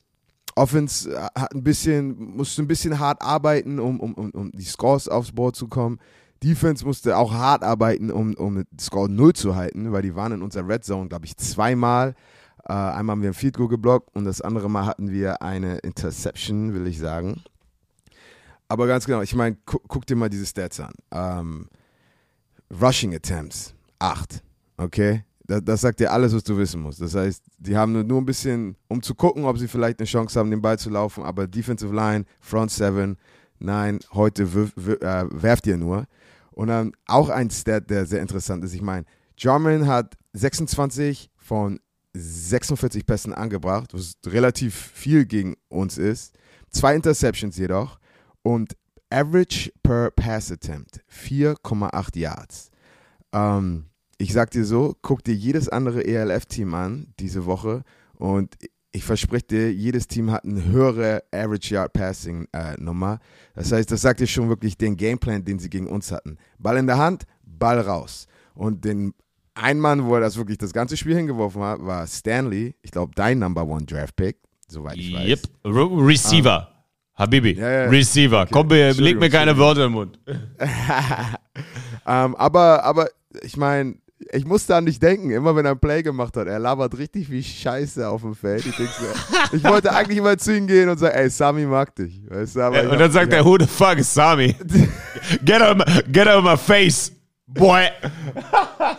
[0.55, 5.31] Offense hat ein bisschen, musste ein bisschen hart arbeiten, um, um, um, die Scores aufs
[5.31, 5.99] Board zu kommen.
[6.43, 10.41] Defense musste auch hart arbeiten, um, um Score 0 zu halten, weil die waren in
[10.41, 12.15] unserer Red Zone, glaube ich, zweimal.
[12.65, 15.77] Äh, einmal haben wir ein Field Goal geblockt und das andere Mal hatten wir eine
[15.79, 17.41] Interception, will ich sagen.
[18.67, 20.93] Aber ganz genau, ich meine, gu guck dir mal diese Stats an.
[21.11, 21.67] Ähm,
[22.81, 24.41] Rushing Attempts, 8.
[24.77, 25.23] Okay?
[25.59, 27.01] Das, sagt dir alles, was du wissen musst.
[27.01, 30.39] Das heißt, die haben nur, ein bisschen, um zu gucken, ob sie vielleicht eine Chance
[30.39, 33.17] haben, den Ball zu laufen, aber Defensive Line, Front 7,
[33.59, 36.05] nein, heute wirf, wirf, äh, werft ihr nur.
[36.51, 38.73] Und dann auch ein Stat, der sehr interessant ist.
[38.73, 39.05] Ich meine,
[39.37, 41.79] Jarman hat 26 von
[42.13, 46.33] 46 Pässen angebracht, was relativ viel gegen uns ist.
[46.69, 47.99] Zwei Interceptions jedoch
[48.43, 48.75] und
[49.09, 52.71] Average per Pass Attempt 4,8 Yards.
[53.33, 53.85] Ähm,
[54.21, 57.81] ich sag dir so, guck dir jedes andere ELF-Team an diese Woche
[58.13, 58.55] und
[58.91, 63.19] ich verspreche dir, jedes Team hat eine höhere Average Yard Passing äh, Nummer.
[63.55, 66.37] Das heißt, das sagt dir schon wirklich den Gameplan, den sie gegen uns hatten.
[66.59, 68.27] Ball in der Hand, Ball raus.
[68.53, 69.13] Und den
[69.55, 72.75] ein Mann, wo er das wirklich das ganze Spiel hingeworfen hat, war Stanley.
[72.83, 75.27] Ich glaube, dein Number One Draft Pick, soweit ich weiß.
[75.29, 75.39] Yep.
[75.65, 76.67] Re Receiver.
[77.15, 77.53] Habibi.
[77.53, 77.89] Ja, ja.
[77.89, 78.45] Receiver.
[78.51, 79.57] Komm, mir, leg mir keine.
[79.57, 80.19] Worte im Mund.
[82.05, 83.09] ähm, aber, aber
[83.43, 83.95] ich meine,
[84.31, 87.29] ich musste an dich denken, immer wenn er ein Play gemacht hat, er labert richtig
[87.29, 88.65] wie Scheiße auf dem Feld.
[88.65, 92.21] Ich, so, ich wollte eigentlich immer zu ihm gehen und sagen, ey, Sami mag dich.
[92.29, 94.55] Weißt du, Und dann sagt er, who the fuck is Sami?
[95.45, 97.11] get, out of my, get out of my face,
[97.47, 97.87] boy.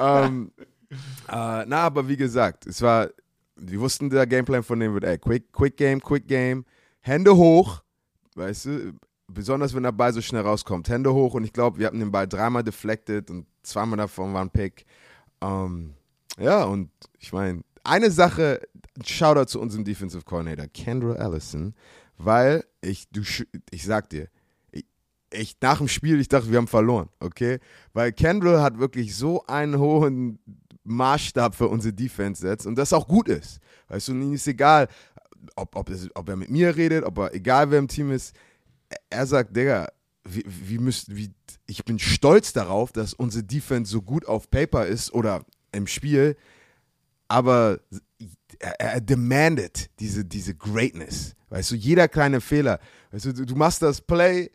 [0.01, 0.51] ähm,
[1.29, 3.09] äh, na, aber wie gesagt, es war,
[3.57, 6.65] wir wussten, der Gameplan von dem wird, ey, quick, quick Game, quick Game,
[7.01, 7.83] Hände hoch,
[8.35, 8.93] weißt du,
[9.29, 12.13] besonders wenn der Ball so schnell rauskommt, Hände hoch und ich glaube, wir hatten den
[12.13, 14.85] Ball dreimal deflected und zweimal davon war ein Pick.
[15.43, 15.95] Ähm,
[16.39, 18.61] ja, und ich meine, eine Sache,
[19.05, 21.75] Shoutout zu unserem Defensive Coordinator, Kendra Allison,
[22.17, 23.23] weil ich, du,
[23.71, 24.29] ich sag dir,
[25.33, 27.59] ich, nach dem Spiel, ich dachte, wir haben verloren, okay?
[27.93, 30.39] Weil Kendall hat wirklich so einen hohen
[30.85, 33.59] Maßstab für unsere Defense setzt und das auch gut ist.
[33.89, 34.89] Weißt du, ihm ist egal,
[35.57, 38.35] ob, ob, es, ob er mit mir redet, ob er, egal wer im Team ist,
[39.09, 39.89] er sagt, Digga,
[40.25, 41.31] wie, wie müsst, wie,
[41.67, 46.37] ich bin stolz darauf, dass unsere Defense so gut auf Paper ist oder im Spiel,
[47.29, 47.81] aber
[48.59, 51.35] er, er demandet diese, diese Greatness.
[51.49, 52.79] Weißt du, jeder kleine Fehler.
[53.11, 54.51] Weißt du, du, du machst das Play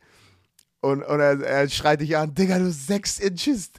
[0.80, 3.72] und, und er, er schreit dich an, Digga, du sechs Inches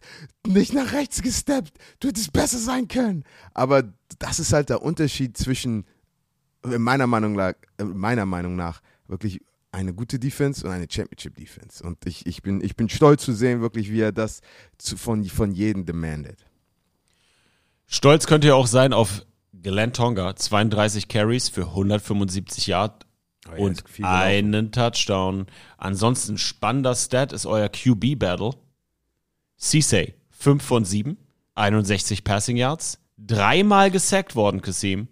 [0.47, 1.79] nicht nach rechts gesteppt.
[2.01, 3.25] Du hättest besser sein können.
[3.55, 3.85] Aber
[4.19, 5.87] das ist halt der Unterschied zwischen,
[6.65, 11.85] in meiner Meinung nach, meiner Meinung nach wirklich eine gute Defense und eine Championship Defense.
[11.85, 14.41] Und ich, ich, bin, ich bin stolz zu sehen, wirklich, wie er das
[14.79, 16.45] zu, von, von jedem demandet.
[17.87, 23.07] Stolz könnt ihr auch sein auf Glenn Tonga, 32 Carries für 175 Yard
[23.49, 25.47] Oh ja, und einen Touchdown.
[25.77, 28.53] Ansonsten spannender Stat ist euer QB-Battle.
[29.59, 31.17] Cissay, 5 von 7,
[31.55, 35.09] 61 Passing Yards, dreimal gesackt worden, Kasim.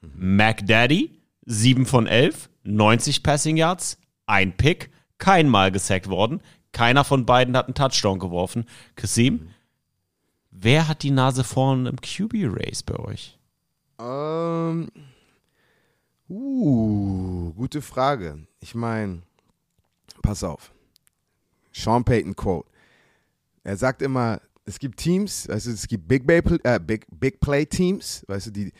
[0.00, 6.40] McDaddy, 7 von 11, 90 Passing Yards, ein Pick, kein Mal gesackt worden.
[6.72, 8.64] Keiner von beiden hat einen Touchdown geworfen.
[8.94, 9.50] Kasim,
[10.50, 13.38] wer hat die Nase vorn im QB-Race bei euch?
[13.98, 14.88] Ähm,
[16.28, 18.46] uh, gute Frage.
[18.60, 19.22] Ich meine,
[20.22, 20.72] pass auf.
[21.72, 22.68] Sean Payton Quote.
[23.62, 27.66] Er sagt immer, es gibt Teams, du, es gibt Big, Play, äh, Big, Big Play
[27.66, 28.72] Teams, weißt du, die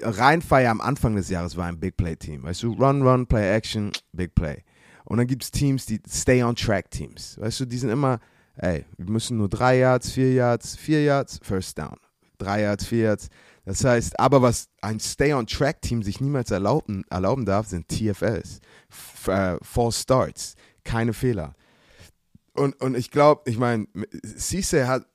[0.00, 3.54] Rheinfire am Anfang des Jahres war ein Big Play Team, weißt du, Run, Run, Play
[3.54, 4.62] Action, Big Play.
[5.04, 8.18] Und dann gibt es Teams, die Stay on Track Teams, weißt du, die sind immer,
[8.56, 11.96] ey, wir müssen nur drei Yards, vier Yards, vier Yards, First Down.
[12.38, 13.28] Drei Yards, vier Yards.
[13.64, 18.60] Das heißt, aber was ein Stay-on-Track-Team sich niemals erlauben, erlauben darf, sind TFLs.
[18.90, 20.54] F äh, False Starts.
[20.82, 21.54] Keine Fehler.
[22.54, 23.86] Und, und ich glaube, ich meine,
[24.36, 25.06] Cisse hat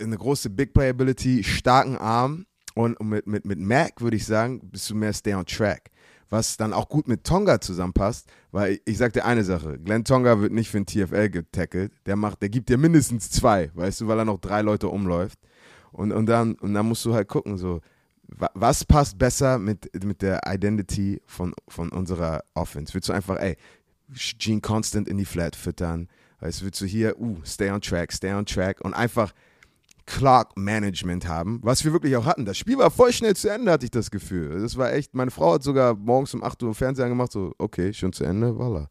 [0.00, 4.90] eine große Big Playability, starken Arm und mit, mit, mit Mac würde ich sagen, bist
[4.90, 5.90] du mehr Stay on Track.
[6.30, 10.04] Was dann auch gut mit Tonga zusammenpasst, weil ich, ich sag dir eine Sache, Glenn
[10.04, 14.00] Tonga wird nicht für ein TFL getackelt, der macht, der gibt dir mindestens zwei, weißt
[14.00, 15.38] du, weil er noch drei Leute umläuft.
[15.92, 17.80] Und, und, dann, und dann musst du halt gucken, so,
[18.26, 22.94] wa- was passt besser mit, mit der Identity von, von unserer Offense?
[22.94, 23.56] Willst du einfach, ey,
[24.38, 26.08] Gene Constant in die Flat füttern?
[26.40, 29.32] Weißt du, willst du hier, uh, stay on track, stay on track und einfach
[30.06, 32.44] Clock Management haben, was wir wirklich auch hatten.
[32.44, 34.60] Das Spiel war voll schnell zu Ende, hatte ich das Gefühl.
[34.60, 37.92] Das war echt, meine Frau hat sogar morgens um 8 Uhr Fernseher gemacht, so, okay,
[37.92, 38.88] schon zu Ende, voila.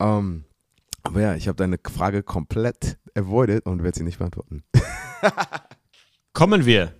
[0.00, 0.44] Ähm,
[1.02, 4.62] aber ja, ich habe deine Frage komplett avoided und werde sie nicht beantworten.
[6.32, 6.92] Kommen wir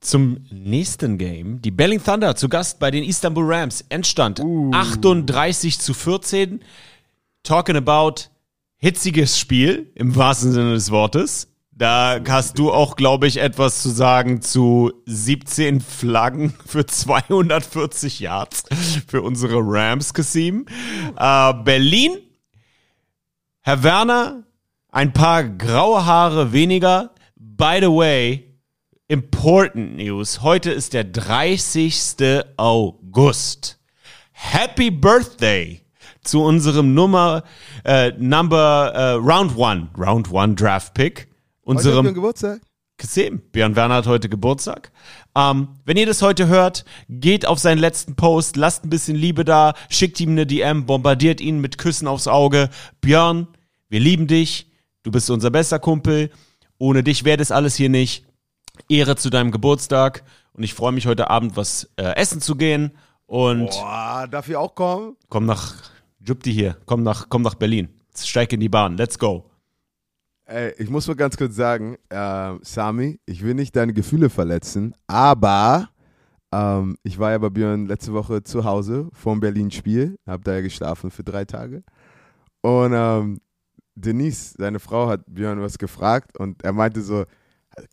[0.00, 1.60] zum nächsten Game.
[1.60, 3.84] Die Belling Thunder zu Gast bei den Istanbul Rams.
[3.88, 6.60] Endstand 38 zu 14.
[7.42, 8.28] Talking about
[8.78, 11.52] hitziges Spiel im wahrsten Sinne des Wortes.
[11.72, 18.64] Da hast du auch, glaube ich, etwas zu sagen zu 17 Flaggen für 240 Yards
[19.06, 20.66] für unsere Rams, Kasim.
[21.16, 22.18] Äh, Berlin,
[23.60, 24.44] Herr Werner,
[24.90, 27.14] ein paar graue Haare weniger.
[27.36, 28.56] By the way,
[29.06, 30.42] important news.
[30.42, 32.44] Heute ist der 30.
[32.56, 33.78] August.
[34.32, 35.82] Happy Birthday
[36.28, 37.42] zu unserem Nummer,
[37.84, 41.28] äh, Number, äh, Round One, Round One Draft Pick.
[41.64, 42.60] Heute Unserem mein Geburtstag?
[42.98, 43.40] gesehen.
[43.52, 44.90] Björn Werner hat heute Geburtstag.
[45.36, 49.44] Ähm, wenn ihr das heute hört, geht auf seinen letzten Post, lasst ein bisschen Liebe
[49.44, 52.70] da, schickt ihm eine DM, bombardiert ihn mit Küssen aufs Auge.
[53.00, 53.46] Björn,
[53.88, 54.70] wir lieben dich.
[55.04, 56.30] Du bist unser bester Kumpel.
[56.78, 58.26] Ohne dich wäre das alles hier nicht.
[58.88, 60.24] Ehre zu deinem Geburtstag.
[60.52, 62.92] Und ich freue mich heute Abend was äh, essen zu gehen.
[63.26, 65.16] Und Boah, darf ich auch kommen?
[65.28, 65.74] komm nach
[66.20, 66.76] Jupti hier.
[66.86, 67.88] Komm nach, komm nach Berlin.
[68.14, 68.96] Steig in die Bahn.
[68.96, 69.48] Let's go.
[70.44, 74.94] Ey, ich muss mal ganz kurz sagen, äh, Sami, ich will nicht deine Gefühle verletzen,
[75.06, 75.90] aber
[76.52, 80.60] ähm, ich war ja bei Björn letzte Woche zu Hause vom Berlin-Spiel, hab da ja
[80.62, 81.82] geschlafen für drei Tage.
[82.62, 83.40] Und ähm,
[83.94, 87.24] Denise, seine Frau, hat Björn was gefragt und er meinte so,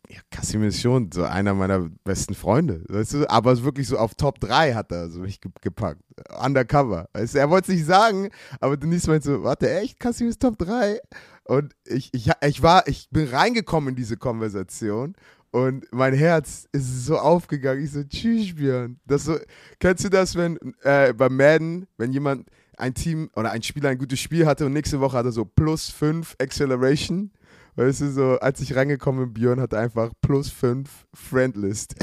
[0.08, 3.30] ja, Kassim ist schon so einer meiner besten Freunde, weißt du?
[3.30, 6.00] aber wirklich so auf Top 3 hat er so mich ge- gepackt,
[6.44, 7.08] undercover.
[7.12, 7.38] Weißt du?
[7.38, 11.00] Er wollte es nicht sagen, aber Denise meinte so, warte, echt, Kassim ist Top 3?
[11.44, 15.14] Und ich, ich, ich war, ich bin reingekommen in diese Konversation
[15.52, 17.82] und mein Herz ist so aufgegangen.
[17.84, 18.98] Ich so, tschüss, Björn.
[19.06, 19.36] Das so,
[19.78, 23.96] kennst du das, wenn äh, beim Madden, wenn jemand ein Team oder ein Spieler ein
[23.98, 27.30] gutes Spiel hatte und nächste Woche hat er so plus 5 Acceleration?
[27.76, 31.94] Weißt du, so, als ich reingekommen bin, Björn hatte einfach plus 5 Friendlist.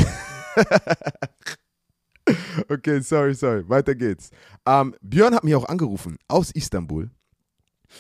[2.70, 3.68] okay, sorry, sorry.
[3.68, 4.30] Weiter geht's.
[4.68, 7.10] Ähm, Björn hat mich auch angerufen aus Istanbul.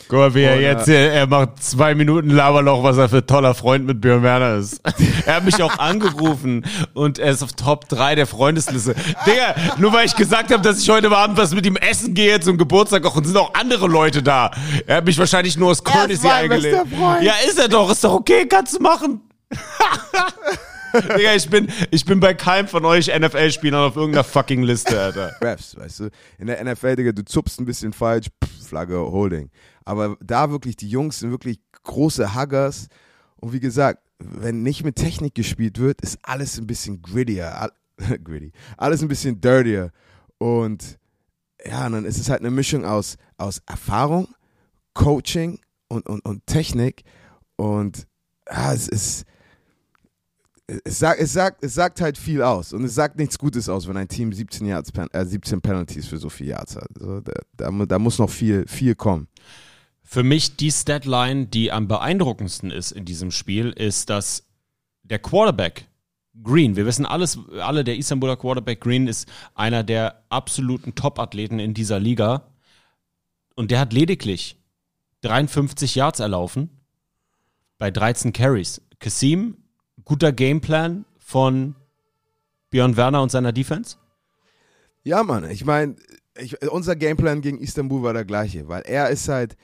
[0.07, 3.17] Guck mal, wie er äh, jetzt, äh, er macht zwei Minuten Laberloch, was er für
[3.17, 4.81] ein toller Freund mit Björn Werner ist.
[5.25, 8.95] er hat mich auch angerufen und er ist auf Top 3 der Freundesliste.
[9.25, 12.39] Digga, nur weil ich gesagt habe, dass ich heute Abend was mit ihm essen gehe
[12.39, 14.51] zum Geburtstag auch und sind auch andere Leute da.
[14.85, 16.89] Er hat mich wahrscheinlich nur aus Courtesy eingeladen.
[16.89, 17.23] Freund.
[17.23, 19.21] Ja, ist er doch, ist doch okay, kannst du machen.
[20.93, 25.35] Digga, ich bin, ich bin bei keinem von euch NFL-Spielern auf irgendeiner fucking Liste, Alter.
[25.41, 26.09] Refs, weißt du?
[26.37, 29.51] In der NFL, Digga, du zupfst ein bisschen falsch, pff, Flagge, Holding.
[29.85, 32.87] Aber da wirklich, die Jungs sind wirklich große Huggers.
[33.35, 37.55] Und wie gesagt, wenn nicht mit Technik gespielt wird, ist alles ein bisschen grittier.
[37.61, 37.71] All,
[38.23, 38.51] gritty.
[38.77, 39.91] Alles ein bisschen dirtier.
[40.39, 40.97] Und
[41.63, 44.27] ja, und dann ist es halt eine Mischung aus, aus Erfahrung,
[44.95, 47.03] Coaching und, und, und Technik.
[47.55, 48.07] Und
[48.49, 49.25] ja, es ist.
[50.67, 53.87] Es sagt, es, sagt, es sagt halt viel aus und es sagt nichts Gutes aus,
[53.87, 56.87] wenn ein Team 17, Yards, äh, 17 Penalties für so viel Yards hat.
[56.99, 59.27] Also da, da, da muss noch viel, viel kommen.
[60.03, 64.45] Für mich die Statline, die am beeindruckendsten ist in diesem Spiel, ist, dass
[65.03, 65.87] der Quarterback
[66.41, 71.73] Green, wir wissen alles, alle, der Istanbuler Quarterback Green ist einer der absoluten Top-Athleten in
[71.73, 72.47] dieser Liga.
[73.55, 74.57] Und der hat lediglich
[75.21, 76.69] 53 Yards erlaufen
[77.77, 78.81] bei 13 Carries.
[78.99, 79.57] Kasim,
[80.05, 81.75] guter Gameplan von
[82.69, 83.97] Björn Werner und seiner Defense?
[85.03, 85.95] Ja, Mann, ich meine,
[86.69, 89.55] unser Gameplan gegen Istanbul war der gleiche, weil er ist halt,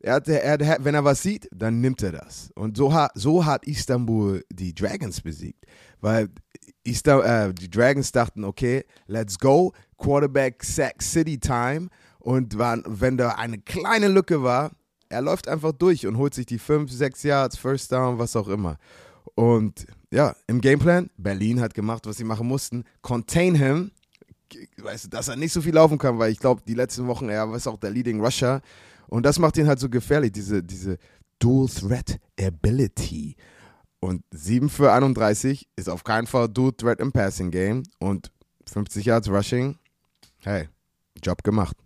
[0.00, 2.50] er hat, er, hat- wenn er was sieht, dann nimmt er das.
[2.54, 5.64] Und so hat, so hat Istanbul die Dragons besiegt.
[6.00, 6.28] Weil
[6.82, 11.88] Ista, äh, die Dragons dachten, okay, let's go, Quarterback Sack City Time.
[12.18, 14.72] Und waren, wenn da eine kleine Lücke war,
[15.08, 18.48] er läuft einfach durch und holt sich die 5, 6 Yards, First Down, was auch
[18.48, 18.76] immer.
[19.34, 23.92] Und ja, im Gameplan, Berlin hat gemacht, was sie machen mussten, contain him,
[24.78, 27.28] weißt du, dass er nicht so viel laufen kann, weil ich glaube, die letzten Wochen,
[27.28, 28.60] er ist auch der Leading Rusher.
[29.08, 30.98] Und das macht ihn halt so gefährlich, diese, diese
[31.38, 33.36] Dual Threat Ability.
[34.00, 37.82] Und 7 für 31 ist auf keinen Fall Dual Threat im Passing Game.
[37.98, 38.32] Und
[38.66, 39.78] 50 Yards Rushing,
[40.38, 40.68] hey,
[41.22, 41.76] Job gemacht.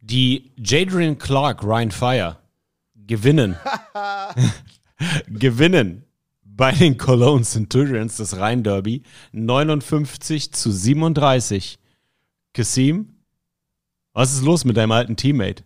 [0.00, 2.38] Die Jadrian Clark, Ryan Fire
[3.08, 3.56] gewinnen.
[5.28, 6.04] gewinnen
[6.44, 11.78] bei den Cologne Centurions das Rhein-Derby 59 zu 37.
[12.52, 13.16] Kasim,
[14.12, 15.64] was ist los mit deinem alten Teammate?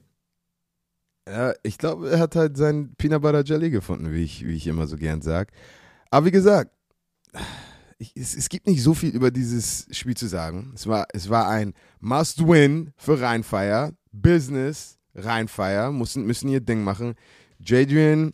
[1.28, 4.66] Ja, ich glaube, er hat halt sein Peanut Butter Jelly gefunden, wie ich, wie ich
[4.66, 5.52] immer so gern sage.
[6.10, 6.72] Aber wie gesagt,
[7.98, 10.72] ich, es, es gibt nicht so viel über dieses Spiel zu sagen.
[10.74, 13.94] Es war, es war ein Must-Win für Rheinfire.
[14.10, 17.14] Business, Rheinfire, müssen, müssen ihr Ding machen.
[17.58, 18.32] Jadrian,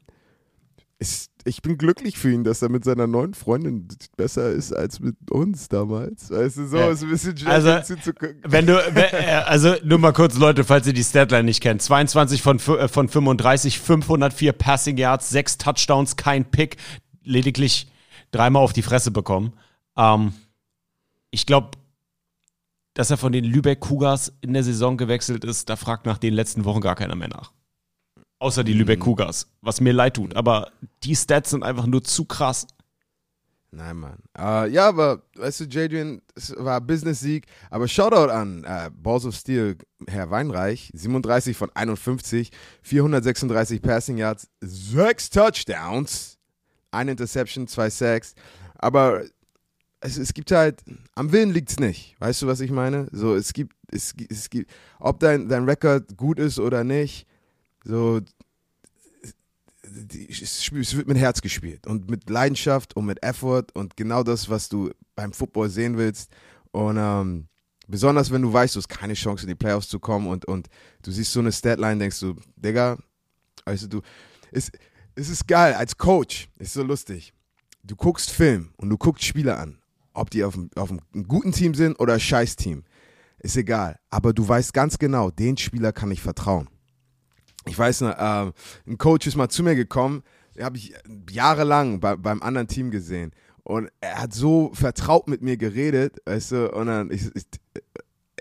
[1.00, 3.86] ist, ich bin glücklich für ihn, dass er mit seiner neuen Freundin
[4.16, 6.28] besser ist als mit uns damals.
[6.30, 6.88] Weißt du, so Ja.
[6.90, 8.42] ist ein bisschen Also, Jadrian zuzugucken.
[8.44, 11.82] Wenn du, äh, also nur mal kurz, Leute, falls ihr die Statline nicht kennt.
[11.82, 16.76] 22 von, äh, von 35, 504 Passing Yards, 6 Touchdowns, kein Pick,
[17.22, 17.92] lediglich
[18.32, 19.52] dreimal auf die Fresse bekommen.
[19.96, 20.32] Ähm,
[21.30, 21.70] ich glaube,
[22.98, 26.34] dass er von den Lübeck Cougars in der Saison gewechselt ist, da fragt nach den
[26.34, 27.52] letzten Wochen gar keiner mehr nach.
[28.40, 30.34] Außer die Lübeck Cougars, was mir leid tut.
[30.34, 30.72] Aber
[31.04, 32.66] die Stats sind einfach nur zu krass.
[33.70, 34.18] Nein, Mann.
[34.36, 39.36] Äh, ja, aber weißt du, Jadrian, es war Business-Sieg, aber Shoutout an äh, Balls of
[39.36, 39.76] Steel,
[40.08, 42.50] Herr Weinreich, 37 von 51,
[42.82, 46.36] 436 Passing Yards, 6 Touchdowns,
[46.90, 48.34] eine Interception, zwei Sacks,
[48.74, 49.22] aber
[50.00, 50.82] es, es gibt halt,
[51.14, 53.08] am Willen liegt es nicht, weißt du, was ich meine?
[53.12, 57.26] So, es gibt, es, es gibt, ob dein, dein Rekord gut ist oder nicht,
[57.84, 58.20] so,
[59.84, 64.22] die, es, es wird mit Herz gespielt und mit Leidenschaft und mit Effort und genau
[64.22, 66.30] das, was du beim Football sehen willst.
[66.70, 67.48] Und ähm,
[67.86, 70.68] besonders wenn du weißt, du hast keine Chance in die Playoffs zu kommen und, und
[71.02, 72.98] du siehst so eine Statline, denkst du, Digga,
[73.64, 74.02] weißt du, du,
[74.52, 74.70] es,
[75.14, 77.32] es ist geil, als Coach, ist so lustig.
[77.82, 79.78] Du guckst Film und du guckst Spieler an,
[80.18, 82.84] ob die auf, einem- auf einem guten Team sind oder scheiß Team.
[83.40, 83.98] Ist egal.
[84.10, 86.68] Aber du weißt ganz genau, den Spieler kann ich vertrauen
[87.66, 88.52] ich weiß ähm,
[88.86, 90.22] ein Coach ist mal zu mir gekommen,
[90.58, 90.94] habe ich
[91.30, 93.32] jahrelang bei, beim anderen Team gesehen.
[93.62, 97.44] Und er hat so vertraut mit mir geredet, weißt du, und dann ich, ich,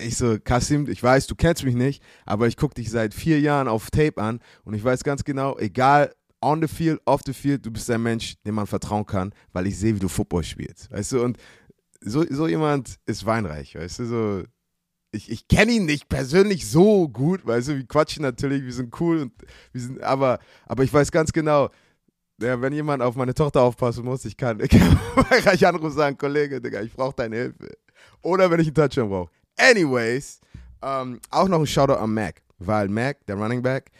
[0.00, 3.38] ich so, Kasim, ich weiß, du kennst mich nicht, aber ich gucke dich seit vier
[3.40, 7.34] Jahren auf Tape an und ich weiß ganz genau, egal on the field, off the
[7.34, 10.44] field, du bist ein Mensch, dem man vertrauen kann, weil ich sehe, wie du Football
[10.44, 11.36] spielst, weißt du, und
[12.00, 14.42] so, so jemand ist weinreich, weißt du, so,
[15.10, 18.98] ich, ich kenne ihn nicht persönlich so gut, weißt du, wir quatschen natürlich, wir sind
[19.00, 19.32] cool und
[19.72, 21.70] wir sind, aber, aber ich weiß ganz genau,
[22.40, 24.98] ja, wenn jemand auf meine Tochter aufpassen muss, ich kann, ich kann
[25.44, 27.76] reich anrufen sagen, Kollege, Digga, ich brauche deine Hilfe.
[28.22, 29.30] Oder wenn ich einen Touchdown brauche.
[29.56, 30.40] Anyways,
[30.82, 33.90] ähm, auch noch ein Shoutout an Mac, weil Mac, der Running Back,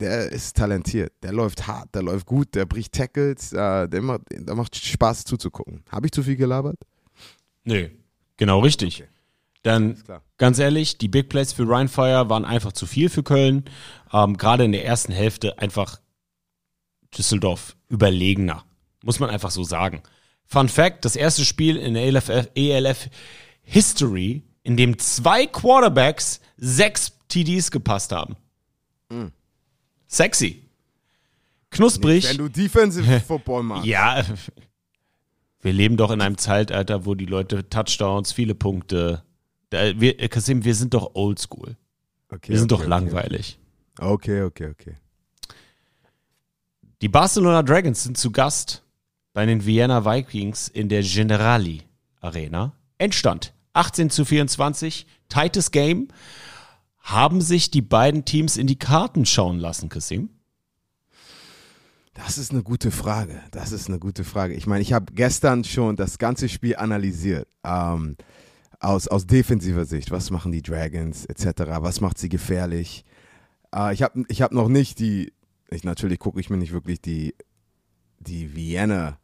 [0.00, 4.22] der ist talentiert, der läuft hart, der läuft gut, der bricht Tackles, äh, der, macht,
[4.30, 5.84] der macht Spaß zuzugucken.
[5.90, 6.78] Habe ich zu viel gelabert?
[7.64, 7.90] Nee,
[8.36, 9.04] genau richtig.
[9.62, 10.22] Dann, klar.
[10.38, 13.64] ganz ehrlich, die Big Plays für Rheinfire waren einfach zu viel für Köln.
[14.12, 16.00] Ähm, Gerade in der ersten Hälfte einfach
[17.16, 18.64] Düsseldorf überlegener.
[19.04, 20.02] Muss man einfach so sagen.
[20.46, 23.10] Fun Fact: Das erste Spiel in der ELF, ELF
[23.62, 28.36] History, in dem zwei Quarterbacks sechs TDs gepasst haben.
[30.10, 30.64] Sexy.
[31.70, 32.28] Knusprig.
[32.28, 33.86] Wenn du Defensive Football machst.
[33.86, 34.24] Ja,
[35.62, 39.22] wir leben doch in einem Zeitalter, wo die Leute Touchdowns, viele Punkte.
[39.70, 41.76] Da, wir, äh, Kasim, wir sind doch oldschool.
[42.28, 43.58] Okay, Wir sind okay, doch langweilig.
[43.98, 44.96] Okay, okay, okay.
[47.02, 48.82] Die Barcelona Dragons sind zu Gast
[49.32, 51.82] bei den Vienna Vikings in der Generali
[52.20, 52.72] Arena.
[52.98, 56.08] Endstand 18 zu 24, tightes Game.
[57.10, 60.30] Haben sich die beiden Teams in die Karten schauen lassen, Kasim?
[62.14, 63.40] Das ist eine gute Frage.
[63.50, 64.54] Das ist eine gute Frage.
[64.54, 67.48] Ich meine, ich habe gestern schon das ganze Spiel analysiert.
[67.64, 68.16] Ähm,
[68.78, 70.12] aus, aus defensiver Sicht.
[70.12, 71.62] Was machen die Dragons etc.?
[71.80, 73.04] Was macht sie gefährlich?
[73.74, 75.32] Äh, ich habe ich hab noch nicht die,
[75.68, 77.34] ich, natürlich gucke ich mir nicht wirklich die,
[78.18, 79.18] die Vienna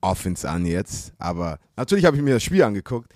[0.00, 3.12] Offense an jetzt, aber natürlich habe ich mir das Spiel angeguckt.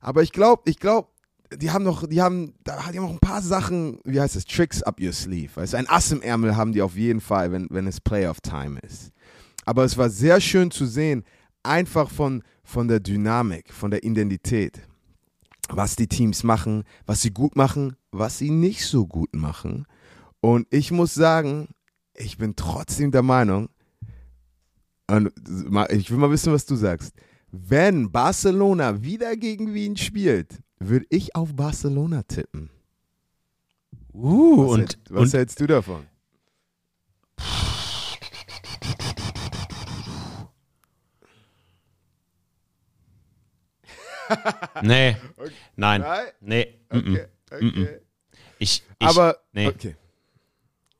[0.00, 1.08] Aber ich glaube, ich glaube,
[1.56, 4.82] die haben noch, die haben, die haben noch ein paar Sachen, wie heißt das, Tricks
[4.82, 5.54] up your sleeve.
[5.54, 9.10] Weißt, ein Ass im Ärmel haben die auf jeden Fall, wenn, wenn es Playoff-Time ist.
[9.64, 11.24] Aber es war sehr schön zu sehen,
[11.62, 14.80] einfach von, von der Dynamik, von der Identität,
[15.68, 19.86] was die Teams machen, was sie gut machen, was sie nicht so gut machen.
[20.40, 21.68] Und ich muss sagen,
[22.14, 23.68] ich bin trotzdem der Meinung,
[25.08, 27.12] ich will mal wissen, was du sagst.
[27.50, 32.70] Wenn Barcelona wieder gegen Wien spielt, würde ich auf Barcelona tippen.
[34.12, 36.06] Uh, Was, und, hält, was und hältst du davon?
[44.82, 45.16] nee,
[45.76, 46.26] nein, Nein?
[46.40, 46.66] nee.
[46.88, 48.00] Okay, okay.
[48.58, 49.66] ich, ich, Aber, nee.
[49.68, 49.96] okay.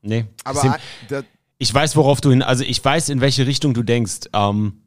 [0.01, 0.25] nee.
[0.43, 0.77] Aber
[1.09, 1.23] da,
[1.57, 4.29] ich weiß, worauf du hin, also ich weiß, in welche Richtung du denkst.
[4.33, 4.82] Ähm,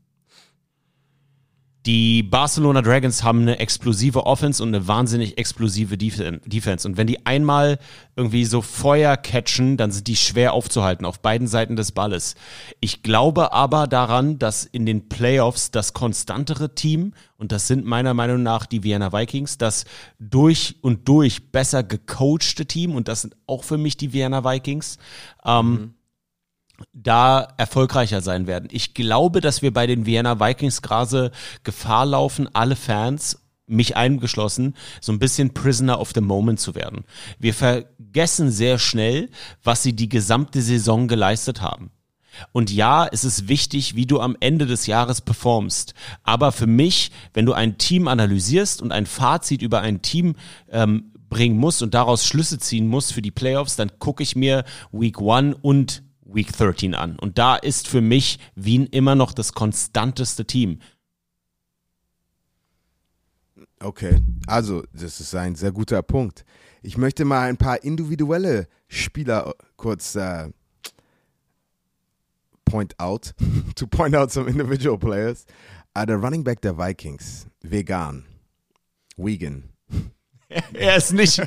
[1.86, 6.86] die Barcelona Dragons haben eine explosive Offense und eine wahnsinnig explosive Defen- Defense.
[6.86, 7.78] Und wenn die einmal
[8.16, 12.34] irgendwie so Feuer catchen, dann sind die schwer aufzuhalten auf beiden Seiten des Balles.
[12.80, 18.14] Ich glaube aber daran, dass in den Playoffs das konstantere Team, und das sind meiner
[18.14, 19.84] Meinung nach die Vienna Vikings, das
[20.18, 24.98] durch und durch besser gecoachte Team, und das sind auch für mich die Vienna Vikings,
[25.44, 25.94] ähm,
[26.92, 28.68] da erfolgreicher sein werden.
[28.72, 31.30] Ich glaube, dass wir bei den Vienna Vikings gerade
[31.64, 37.04] Gefahr laufen, alle Fans, mich eingeschlossen, so ein bisschen Prisoner of the Moment zu werden.
[37.38, 39.28] Wir vergessen sehr schnell,
[39.62, 41.90] was sie die gesamte Saison geleistet haben.
[42.52, 45.94] Und ja, es ist wichtig, wie du am Ende des Jahres performst.
[46.22, 50.36] Aber für mich, wenn du ein Team analysierst und ein Fazit über ein Team
[50.70, 54.64] ähm, bringen musst und daraus Schlüsse ziehen musst für die Playoffs, dann gucke ich mir
[54.92, 57.18] Week 1 und Week 13 an.
[57.18, 60.80] Und da ist für mich Wien immer noch das konstanteste Team.
[63.80, 66.44] okay, also das ist ein sehr guter Punkt.
[66.82, 70.50] Ich möchte mal ein paar individuelle Spieler kurz äh,
[72.64, 73.34] point out,
[73.76, 75.46] to point out some individual players.
[75.96, 78.24] Uh, der Running Back der Vikings, vegan,
[79.16, 79.70] vegan.
[80.74, 81.42] Er ist nicht.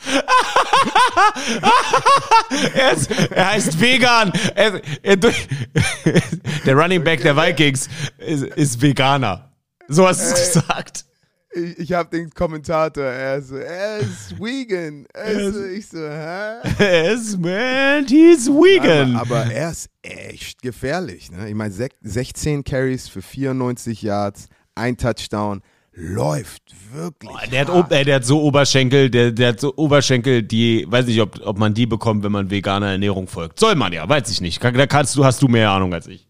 [2.74, 4.32] er, ist, er heißt Vegan.
[4.54, 5.16] Er, er,
[6.66, 7.88] der Running Back der Vikings
[8.18, 9.50] ist, ist Veganer.
[9.88, 11.04] So hast du es gesagt.
[11.52, 15.04] Ich, ich habe den Kommentator, er ist so, er ist vegan.
[15.12, 16.60] Er so, ich so, hä?
[16.78, 19.16] Er ist, man, he's vegan.
[19.16, 21.32] Aber, aber er ist echt gefährlich.
[21.32, 21.48] Ne?
[21.48, 24.46] Ich meine, sech- 16 Carries für 94 Yards,
[24.76, 25.60] ein Touchdown,
[26.00, 27.30] läuft wirklich.
[27.50, 31.20] der, hat, äh, der hat so Oberschenkel, der, der hat so Oberschenkel, die, weiß nicht,
[31.20, 33.60] ob, ob man die bekommt, wenn man veganer Ernährung folgt.
[33.60, 34.62] Soll man ja, weiß ich nicht.
[34.62, 36.26] Da kannst du, hast du mehr Ahnung als ich.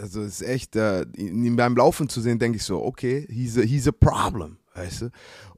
[0.00, 3.62] Also ist echt, äh, ihn beim Laufen zu sehen, denke ich so, okay, he's a,
[3.62, 5.10] he's a problem, weißt du?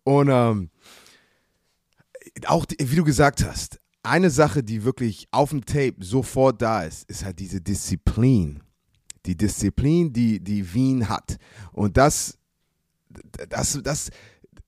[0.03, 0.71] Und ähm,
[2.47, 6.83] auch, die, wie du gesagt hast, eine Sache, die wirklich auf dem Tape sofort da
[6.83, 8.63] ist, ist halt diese Disziplin.
[9.27, 11.37] Die Disziplin, die, die Wien hat.
[11.73, 12.39] Und das,
[13.49, 14.11] das, das,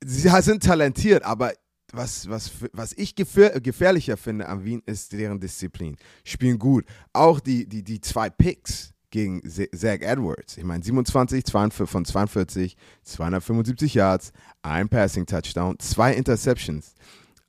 [0.05, 1.53] sie sind talentiert, aber
[1.93, 5.97] was, was, was ich gefähr, gefährlicher finde an Wien ist deren Disziplin.
[6.25, 6.85] Spielen gut.
[7.13, 10.57] Auch die, die, die zwei Picks gegen Zach Edwards.
[10.57, 14.33] Ich meine, 27 42 von 42, 275 Yards,
[14.63, 16.95] ein Passing Touchdown, zwei Interceptions.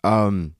[0.04, 0.56] Ähm,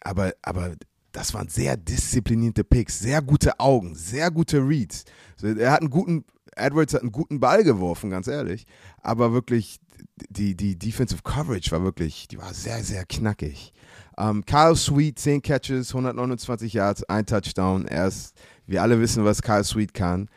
[0.00, 0.74] aber, aber
[1.12, 5.04] das waren sehr disziplinierte Picks, sehr gute Augen, sehr gute Reads.
[5.36, 6.24] So, er hat einen guten,
[6.56, 8.66] Edwards hat einen guten Ball geworfen, ganz ehrlich.
[9.02, 9.80] Aber wirklich,
[10.28, 13.72] die, die Defensive Coverage war wirklich, die war sehr, sehr knackig.
[14.18, 17.86] Ähm, Kyle Sweet, 10 Catches, 129 Yards, ein Touchdown.
[17.86, 18.36] Er ist,
[18.66, 20.28] wir alle wissen, was Kyle Sweet kann.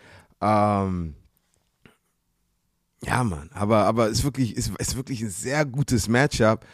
[0.41, 1.15] Ähm,
[3.03, 6.65] ja, Mann, aber, aber es ist wirklich, ist, ist wirklich ein sehr gutes Matchup.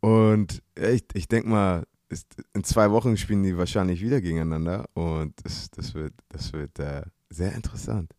[0.00, 4.86] Und ich, ich denke mal, ist, in zwei Wochen spielen die wahrscheinlich wieder gegeneinander.
[4.94, 8.12] Und das, das wird, das wird äh, sehr interessant.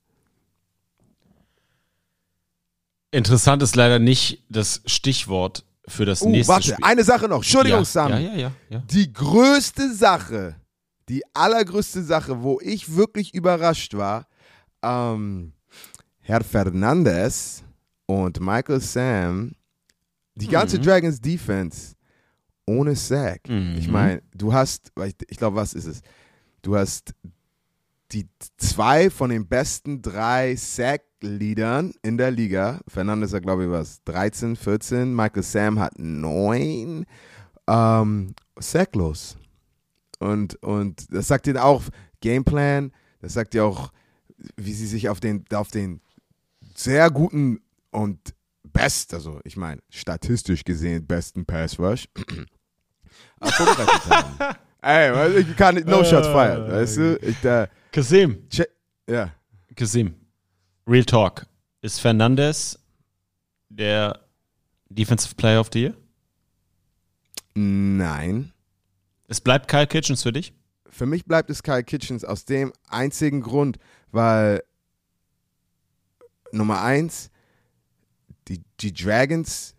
[3.12, 6.78] Interessant ist leider nicht das Stichwort für das Uh, nächste warte, Spiel.
[6.82, 7.38] eine Sache noch.
[7.38, 8.12] Entschuldigung, ja, Sam.
[8.12, 8.80] ja, ja, ja.
[8.92, 10.56] Die größte Sache,
[11.08, 14.28] die allergrößte Sache, wo ich wirklich überrascht war,
[14.82, 15.54] ähm,
[16.20, 17.64] Herr Fernandez
[18.06, 19.54] und Michael Sam,
[20.36, 20.84] die ganze Mhm.
[20.84, 21.96] Dragons Defense
[22.66, 23.48] ohne Sack.
[23.78, 24.92] Ich meine, du hast,
[25.30, 26.02] ich glaube, was ist es?
[26.62, 27.14] Du hast
[28.12, 32.80] die zwei von den besten drei Sack-Leadern in der Liga.
[32.88, 35.16] Fernandes hat, glaube ich, was, 13, 14.
[35.16, 37.06] Michael Sam hat 9.
[37.68, 39.38] Ähm, sacklos.
[40.20, 41.84] Und, und das sagt dir auch
[42.22, 42.92] Gameplan,
[43.22, 43.92] das sagt dir auch,
[44.56, 46.02] wie sie sich auf den, auf den
[46.76, 47.60] sehr guten
[47.92, 48.34] und
[48.64, 52.08] best, also ich meine, statistisch gesehen besten Pass Rush
[53.42, 54.56] äh, vorbereitet haben.
[54.82, 57.20] Ey, ich kann nicht, no shots fired, weißt du?
[57.22, 58.70] Ich, da, Kasim, check,
[59.10, 59.34] ja.
[59.76, 60.16] Kasim,
[60.88, 61.46] Real Talk.
[61.82, 62.80] Ist Fernandes
[63.70, 64.20] der
[64.90, 65.94] Defensive Player of the Year?
[67.54, 68.52] Nein.
[69.28, 70.54] Es bleibt Kyle Kitchens für dich?
[70.90, 73.78] Für mich bleibt es Kyle Kitchens aus dem einzigen Grund,
[74.12, 74.64] weil
[76.52, 77.30] Nummer eins,
[78.48, 79.76] die, die Dragons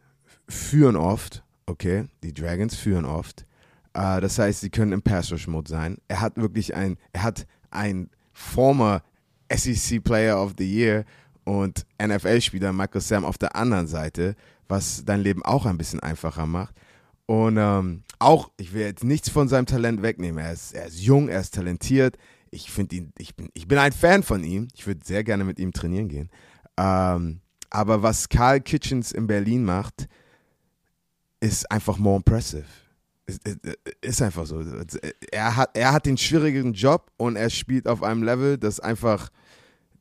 [0.48, 3.46] führen oft, okay, die Dragons führen oft.
[3.98, 5.98] Äh, das heißt, sie können im Pass Rush Mode sein.
[6.06, 9.02] Er hat wirklich ein, er hat ein former
[9.52, 11.04] SEC Player of the Year
[11.44, 14.36] und NFL-Spieler Michael Sam auf der anderen Seite,
[14.68, 16.74] was dein Leben auch ein bisschen einfacher macht.
[17.26, 20.42] Und ähm, auch, ich will jetzt nichts von seinem Talent wegnehmen.
[20.42, 22.16] Er ist, er ist jung, er ist talentiert.
[22.50, 24.68] Ich finde ihn, ich bin, ich bin ein Fan von ihm.
[24.74, 26.30] Ich würde sehr gerne mit ihm trainieren gehen.
[26.78, 30.08] Ähm, aber was Carl Kitchens in Berlin macht,
[31.40, 32.64] ist einfach more impressive.
[34.00, 34.62] Ist, einfach so.
[35.30, 39.28] Er hat, er hat den schwierigen Job und er spielt auf einem Level, das einfach,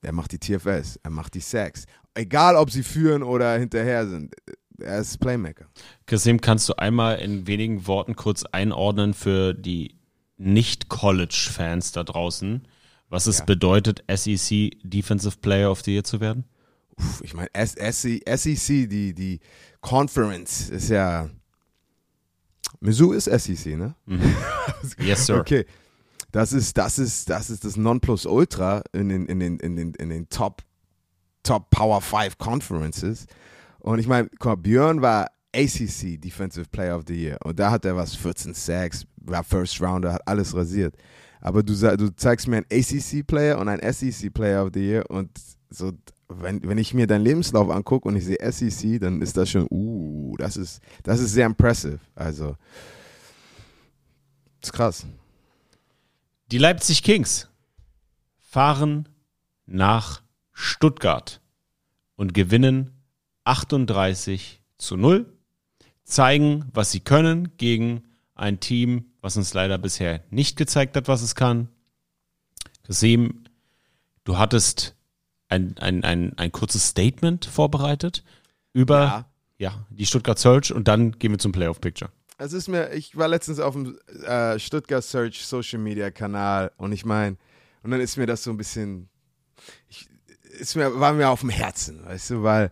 [0.01, 1.85] er macht die TFS, er macht die Sacks.
[2.13, 4.33] Egal, ob sie führen oder hinterher sind.
[4.79, 5.65] Er ist Playmaker.
[6.05, 9.97] Kasim, kannst du einmal in wenigen Worten kurz einordnen für die
[10.37, 12.67] Nicht-College-Fans da draußen,
[13.09, 13.45] was es Ja.
[13.45, 16.45] bedeutet, SEC Defensive Player of the Year zu werden?
[16.95, 19.39] Puh, ich meine, SEC, SEC, die, die
[19.81, 21.29] Conference ist ja.
[22.79, 23.95] Mizzou ist SEC, ne?
[24.99, 25.39] Yes, sir.
[25.39, 25.65] Okay.
[26.31, 30.09] Das ist, das ist, das ist das Nonplusultra in den, in den, in den, in
[30.09, 30.61] den Top,
[31.43, 33.27] Top Power 5 Conferences.
[33.79, 37.37] Und ich meine, Björn war ACC Defensive Player of the Year.
[37.43, 40.95] Und da hat er was, 14 Sacks, war First Rounder, hat alles rasiert.
[41.39, 45.29] Aber du, du zeigst mir einen ACC-Player und einen SEC Player of the Year und
[45.69, 45.93] so,
[46.29, 49.67] wenn, wenn ich mir deinen Lebenslauf angucke und ich sehe SEC, dann ist das schon,
[49.69, 51.99] uh, das ist, das ist sehr impressive.
[52.15, 52.55] Also,
[54.61, 55.05] ist krass.
[56.51, 57.47] Die Leipzig Kings
[58.37, 59.07] fahren
[59.65, 60.21] nach
[60.51, 61.41] Stuttgart
[62.15, 62.91] und gewinnen
[63.43, 65.31] 38 zu 0,
[66.03, 68.03] zeigen, was sie können gegen
[68.35, 71.69] ein Team, was uns leider bisher nicht gezeigt hat, was es kann.
[72.83, 73.43] Kasim,
[74.23, 74.96] du hattest
[75.49, 78.23] ein, ein, ein, ein kurzes Statement vorbereitet
[78.73, 79.25] über Ja.
[79.71, 79.85] ja.
[79.89, 82.11] die Stuttgart Search und dann gehen wir zum Playoff Picture.
[82.37, 86.91] Es ist mir, ich war letztens auf dem äh, Stuttgart Search Social Media Kanal und
[86.91, 87.37] ich meine,
[87.83, 89.09] und dann ist mir das so ein bisschen,
[89.89, 90.07] ich,
[90.59, 92.71] ist mir, war mir auf dem Herzen, weißt du, weil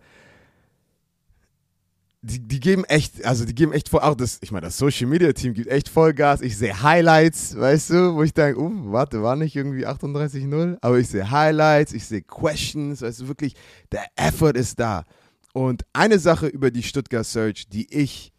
[2.26, 5.06] die, die geben echt, also die geben echt voll, auch das, ich meine, das Social
[5.06, 6.40] Media Team gibt echt Vollgas.
[6.40, 10.98] Ich sehe Highlights, weißt du, wo ich denke, uh, warte, war nicht irgendwie 38-0, aber
[10.98, 13.54] ich sehe Highlights, ich sehe Questions, weißt du, wirklich,
[13.92, 15.04] der Effort ist da.
[15.52, 18.32] Und eine Sache über die Stuttgart Search, die ich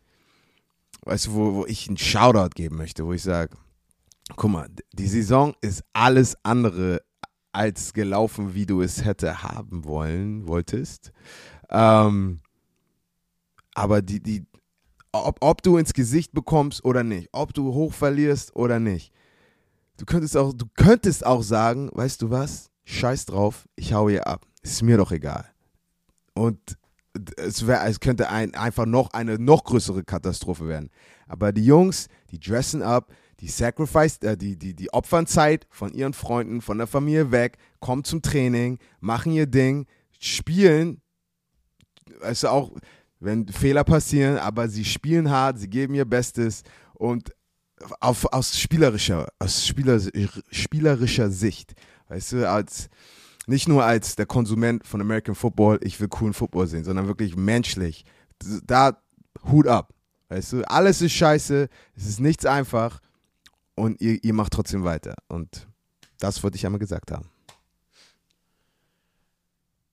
[1.07, 3.55] weißt du, wo, wo ich einen Shoutout geben möchte, wo ich sage,
[4.35, 7.01] guck mal, die Saison ist alles andere
[7.51, 11.11] als gelaufen, wie du es hätte haben wollen, wolltest.
[11.69, 12.41] Ähm,
[13.77, 14.43] aber die, die,
[15.11, 19.13] ob, ob du ins Gesicht bekommst oder nicht, ob du hoch verlierst oder nicht,
[19.97, 24.25] du könntest auch, du könntest auch sagen, weißt du was, scheiß drauf, ich hau hier
[24.25, 25.45] ab, ist mir doch egal.
[26.33, 26.59] Und
[27.37, 30.89] es, wär, es könnte ein, einfach noch eine noch größere Katastrophe werden.
[31.27, 35.93] Aber die Jungs, die dressen up, die sacrifice, äh, die, die, die opfern Zeit von
[35.93, 39.85] ihren Freunden, von der Familie weg, kommen zum Training, machen ihr Ding,
[40.17, 40.99] spielen,
[42.41, 42.71] du auch,
[43.19, 46.63] wenn Fehler passieren, aber sie spielen hart, sie geben ihr Bestes
[46.93, 47.33] und
[47.99, 49.99] auf, aus spielerischer, aus Spieler,
[50.49, 51.73] spielerischer Sicht,
[52.09, 52.89] weißt du, als
[53.47, 57.35] nicht nur als der Konsument von American Football, ich will coolen Football sehen, sondern wirklich
[57.35, 58.03] menschlich.
[58.65, 59.01] Da
[59.49, 59.93] Hut ab.
[60.29, 62.99] Weißt du, alles ist scheiße, es ist nichts einfach
[63.75, 65.15] und ihr, ihr macht trotzdem weiter.
[65.29, 65.67] Und
[66.19, 67.29] das wollte ich einmal gesagt haben.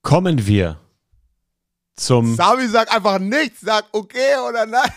[0.03, 0.81] Kommen wir
[1.97, 2.35] zum.
[2.35, 4.91] Sami sagt einfach nichts, sagt okay oder nein.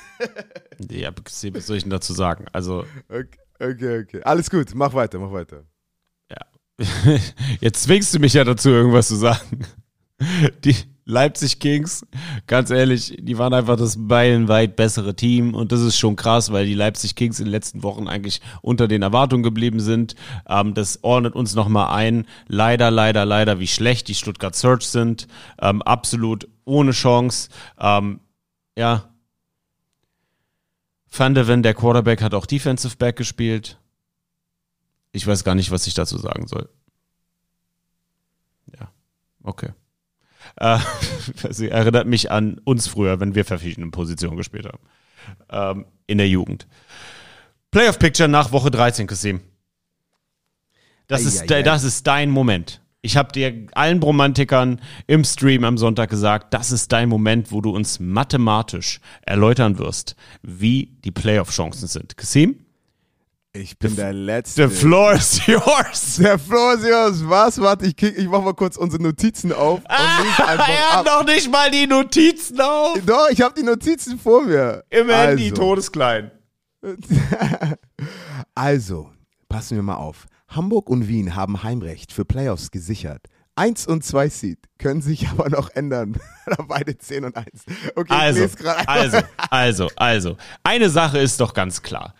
[0.89, 1.11] Ja,
[1.53, 2.45] was soll ich denn dazu sagen?
[2.53, 4.21] Also, Okay, okay, okay.
[4.23, 5.63] Alles gut, mach weiter, mach weiter.
[7.59, 9.65] Jetzt zwingst du mich ja dazu, irgendwas zu sagen.
[10.63, 10.75] Die,
[11.09, 12.05] Leipzig Kings,
[12.47, 16.65] ganz ehrlich, die waren einfach das meilenweit bessere Team und das ist schon krass, weil
[16.65, 20.15] die Leipzig Kings in den letzten Wochen eigentlich unter den Erwartungen geblieben sind.
[20.49, 22.25] Ähm, das ordnet uns nochmal ein.
[22.47, 25.29] Leider, leider, leider, wie schlecht die Stuttgart Search sind.
[25.61, 27.49] Ähm, absolut ohne Chance.
[27.79, 28.19] Ähm,
[28.75, 29.09] ja.
[31.09, 33.79] Van de Ven, der Quarterback, hat auch Defensive Back gespielt.
[35.11, 36.69] Ich weiß gar nicht, was ich dazu sagen soll.
[38.79, 38.91] Ja,
[39.41, 39.71] okay.
[40.57, 40.79] Äh,
[41.49, 44.79] sie erinnert mich an uns früher, wenn wir verschiedene Positionen gespielt haben.
[45.49, 46.67] Ähm, in der Jugend.
[47.71, 49.41] Playoff Picture nach Woche 13, Kasim.
[51.07, 52.81] Das, ist, das ist dein Moment.
[53.07, 57.61] Ich habe dir allen Bromantikern im Stream am Sonntag gesagt, das ist dein Moment, wo
[57.61, 62.17] du uns mathematisch erläutern wirst, wie die Playoff-Chancen sind.
[62.17, 62.65] Kasim,
[63.53, 64.67] Ich bin der Letzte.
[64.67, 66.17] the floor is yours.
[66.17, 67.21] Der Flo ist yours.
[67.29, 67.61] Was?
[67.61, 69.79] Warte, ich, kick, ich mach mal kurz unsere Notizen auf.
[69.85, 72.99] Einfach er hat noch nicht mal die Notizen auf.
[73.05, 74.83] Doch, ich habe die Notizen vor mir.
[74.89, 76.31] Im Handy, also, todesklein.
[78.53, 79.09] also,
[79.47, 80.25] passen wir mal auf.
[80.57, 83.27] Hamburg und Wien haben Heimrecht für Playoffs gesichert.
[83.55, 86.17] Eins und zwei Seed können sich aber noch ändern.
[86.67, 87.47] Beide 10 und 1.
[87.95, 88.47] Okay, Also,
[88.85, 89.17] also,
[89.49, 90.37] also, also.
[90.63, 92.13] Eine Sache ist doch ganz klar.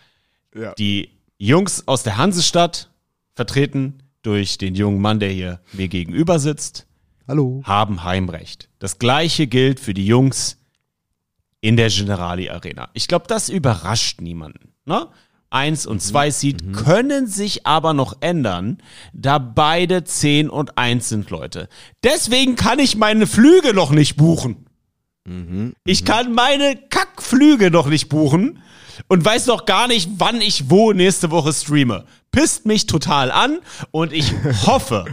[0.54, 0.74] Ja.
[0.74, 2.90] Die Jungs aus der Hansestadt,
[3.34, 6.86] vertreten durch den jungen Mann, der hier mir gegenüber sitzt,
[7.28, 7.62] Hallo.
[7.64, 8.68] haben Heimrecht.
[8.80, 10.58] Das gleiche gilt für die Jungs
[11.60, 12.88] in der Generali Arena.
[12.94, 14.72] Ich glaube, das überrascht niemanden.
[14.86, 15.06] Ne?
[15.50, 18.78] Eins und zwei Seed können sich aber noch ändern,
[19.14, 21.68] da beide 10 und 1 sind, Leute.
[22.04, 24.66] Deswegen kann ich meine Flüge noch nicht buchen.
[25.84, 28.62] Ich kann meine Kackflüge noch nicht buchen
[29.08, 32.04] und weiß noch gar nicht, wann ich wo nächste Woche streame.
[32.30, 33.58] Pisst mich total an
[33.90, 34.32] und ich
[34.66, 35.04] hoffe,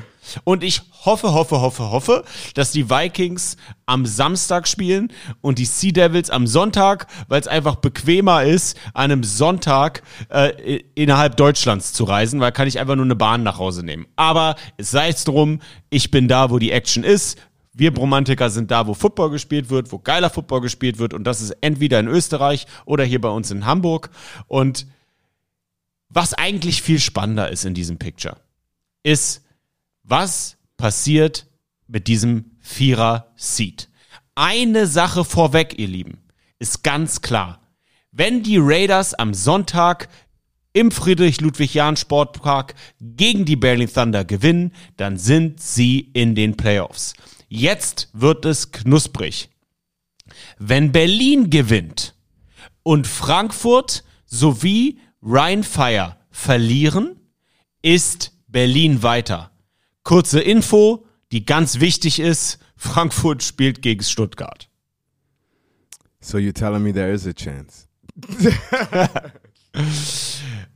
[0.43, 2.23] und ich hoffe, hoffe, hoffe, hoffe,
[2.53, 5.11] dass die Vikings am Samstag spielen
[5.41, 10.82] und die Sea Devils am Sonntag, weil es einfach bequemer ist, an einem Sonntag äh,
[10.95, 14.07] innerhalb Deutschlands zu reisen, weil kann ich einfach nur eine Bahn nach Hause nehmen.
[14.15, 17.38] Aber es sei es drum, ich bin da, wo die Action ist.
[17.73, 21.13] Wir Bromantiker sind da, wo Football gespielt wird, wo geiler Football gespielt wird.
[21.13, 24.09] Und das ist entweder in Österreich oder hier bei uns in Hamburg.
[24.47, 24.88] Und
[26.09, 28.38] was eigentlich viel spannender ist in diesem Picture,
[29.03, 29.45] ist,
[30.08, 31.47] was passiert
[31.88, 33.89] mit diesem Vierer-Seed.
[34.36, 36.20] Eine Sache vorweg, ihr Lieben,
[36.60, 37.62] ist ganz klar.
[38.12, 40.10] Wenn die Raiders am Sonntag
[40.74, 47.14] im Friedrich-Ludwig-Jahn-Sportpark gegen die Berlin Thunder gewinnen, dann sind sie in den Playoffs.
[47.47, 49.49] Jetzt wird es knusprig.
[50.58, 52.16] Wenn Berlin gewinnt
[52.84, 57.22] und Frankfurt sowie Rheinfire verlieren,
[57.82, 59.51] ist Berlin weiter.
[60.06, 64.70] Kurze Info, die ganz wichtig ist, Frankfurt spielt gegen Stuttgart.
[66.22, 67.88] So you're telling me there is a chance.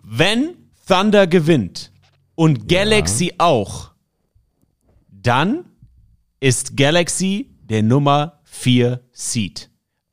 [0.03, 0.55] Wenn
[0.87, 1.91] Thunder gewinnt
[2.33, 3.91] und Galaxy auch,
[5.11, 5.65] dann
[6.39, 9.69] ist Galaxy der Nummer 4 Seed.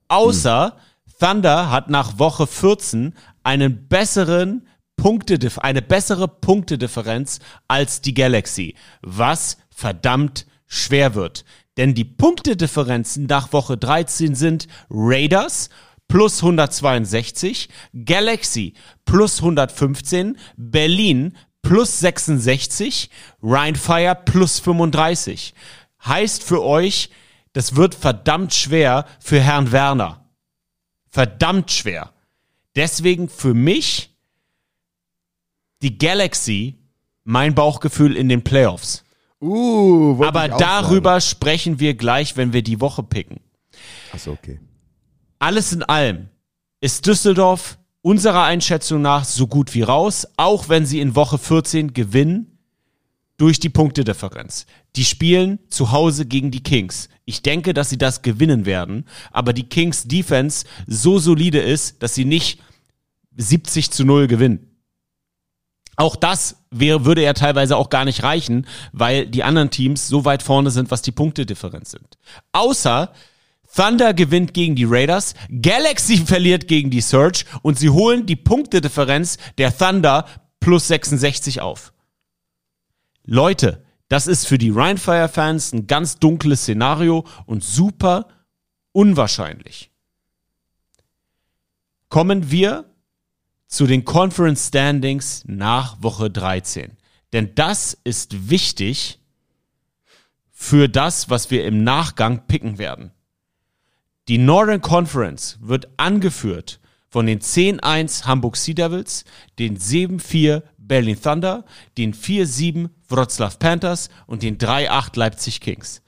[0.09, 0.77] Außer
[1.19, 4.66] Thunder hat nach Woche 14 einen besseren
[4.97, 7.39] Punktedif eine bessere Punktedifferenz
[7.69, 11.45] als die Galaxy, was verdammt schwer wird.
[11.77, 15.69] Denn die Punktedifferenzen nach Woche 13 sind Raiders
[16.09, 17.69] plus 162,
[18.05, 18.75] Galaxy
[19.05, 23.11] plus 115, Berlin plus 66,
[23.43, 25.55] Rheinfire plus 35.
[26.05, 27.11] Heißt für euch,
[27.53, 30.31] das wird verdammt schwer für Herrn Werner.
[31.11, 32.13] Verdammt schwer.
[32.77, 34.16] Deswegen für mich
[35.83, 36.79] die Galaxy
[37.25, 39.05] mein Bauchgefühl in den Playoffs.
[39.41, 43.41] Uh, Aber darüber sprechen wir gleich, wenn wir die Woche picken.
[44.13, 44.61] Achso, okay.
[45.39, 46.29] Alles in allem
[46.81, 51.93] ist Düsseldorf unserer Einschätzung nach so gut wie raus, auch wenn sie in Woche 14
[51.93, 52.59] gewinnen
[53.37, 54.65] durch die Punktedifferenz.
[54.95, 57.09] Die spielen zu Hause gegen die Kings.
[57.25, 62.15] Ich denke, dass sie das gewinnen werden, aber die Kings Defense so solide ist, dass
[62.15, 62.63] sie nicht
[63.37, 64.76] 70 zu 0 gewinnen.
[65.97, 70.25] Auch das wäre, würde ja teilweise auch gar nicht reichen, weil die anderen Teams so
[70.25, 72.19] weit vorne sind, was die Punktedifferenz sind.
[72.53, 73.13] Außer
[73.75, 79.39] Thunder gewinnt gegen die Raiders, Galaxy verliert gegen die Surge und sie holen die Punktedifferenz
[79.59, 80.27] der Thunder
[80.61, 81.93] plus 66 auf.
[83.25, 88.29] Leute, das ist für die Rheinfire-Fans ein ganz dunkles Szenario und super
[88.93, 89.91] unwahrscheinlich.
[92.09, 92.85] Kommen wir
[93.77, 96.97] zu den Conference Standings nach Woche 13.
[97.35, 99.19] Denn das ist wichtig
[100.51, 103.11] für das, was wir im Nachgang picken werden.
[104.29, 109.27] Die Northern Conference wird angeführt von den 10-1 Hamburg Sea Devils,
[109.59, 111.67] den 7-4 Berlin Thunder,
[111.99, 116.01] den 4-7 Wroclaw Panthers und den 3-8 Leipzig Kings.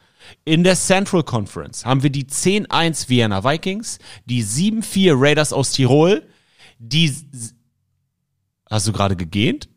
[0.47, 6.27] In der Central Conference haben wir die 10-1 Vienna Vikings, die 7-4 Raiders aus Tirol,
[6.79, 7.15] die...
[8.71, 9.69] Hast du gerade gegähnt?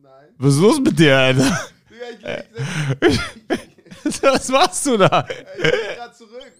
[0.00, 0.28] Nein.
[0.38, 1.60] Was ist los mit dir, Alter?
[4.22, 5.26] Was machst du da?
[5.28, 6.50] Ich bin gerade zurück.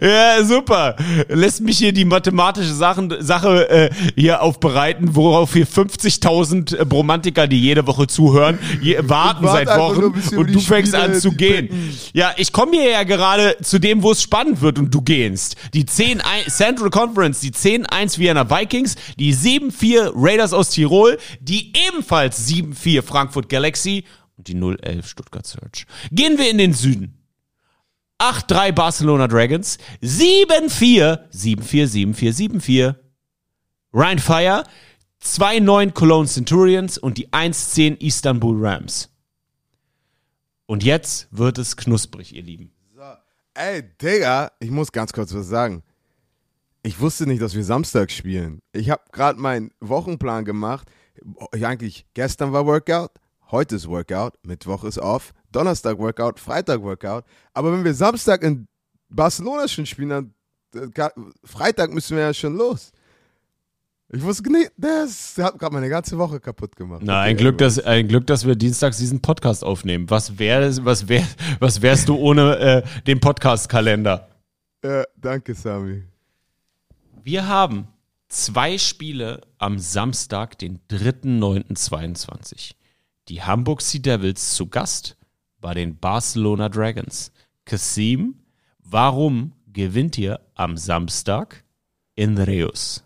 [0.00, 0.96] Ja, super.
[1.28, 7.46] Lässt mich hier die mathematische Sachen, Sache äh, hier aufbereiten, worauf hier 50.000 äh, Bromantiker,
[7.46, 11.32] die jede Woche zuhören, je, warten warte seit Wochen und du fängst Spiele, an zu
[11.32, 11.68] gehen.
[11.68, 11.98] picken.
[12.12, 15.56] Ja, ich komme hier ja gerade zu dem, wo es spannend wird und du gehst.
[15.74, 22.48] Die 10 Central Conference, die 10-1 Vienna Vikings, die 7-4 Raiders aus Tirol, die ebenfalls
[22.48, 24.04] 7-4 Frankfurt Galaxy
[24.42, 25.86] und die 0-11 Stuttgart Search.
[26.10, 27.16] Gehen wir in den Süden.
[28.18, 32.96] 8-3 Barcelona Dragons, 7-4, 7-4, 7-4, 7-4
[33.94, 34.64] Ryan Fire,
[35.22, 39.10] 2-9 Cologne Centurions und die 1-10 Istanbul Rams.
[40.66, 42.72] Und jetzt wird es knusprig, ihr Lieben.
[43.54, 45.82] Ey, Digga, ich muss ganz kurz was sagen.
[46.82, 48.60] Ich wusste nicht, dass wir Samstag spielen.
[48.72, 50.88] Ich habe gerade meinen Wochenplan gemacht.
[51.52, 53.10] Ich eigentlich gestern war Workout,
[53.52, 57.24] heute ist Workout, Mittwoch ist off, Donnerstag Workout, Freitag Workout.
[57.54, 58.66] Aber wenn wir Samstag in
[59.08, 60.34] Barcelona schon spielen, dann
[60.74, 61.08] äh,
[61.44, 62.92] Freitag müssen wir ja schon los.
[64.14, 67.00] Ich wusste nicht, das hat gerade meine ganze Woche kaputt gemacht.
[67.02, 70.10] Na, ein Glück, dass, ein Glück, dass wir dienstags diesen Podcast aufnehmen.
[70.10, 71.26] Was, wär, was, wär,
[71.60, 74.28] was wärst du ohne äh, den Podcast-Kalender?
[74.84, 76.02] Ja, danke, Sami.
[77.24, 77.88] Wir haben
[78.28, 82.72] zwei Spiele am Samstag, den 3.9.22.
[83.28, 85.16] Die Hamburg Sea Devils zu Gast
[85.60, 87.30] bei den Barcelona Dragons.
[87.64, 88.34] Kasim,
[88.80, 91.62] warum gewinnt ihr am Samstag
[92.16, 93.04] in Reus?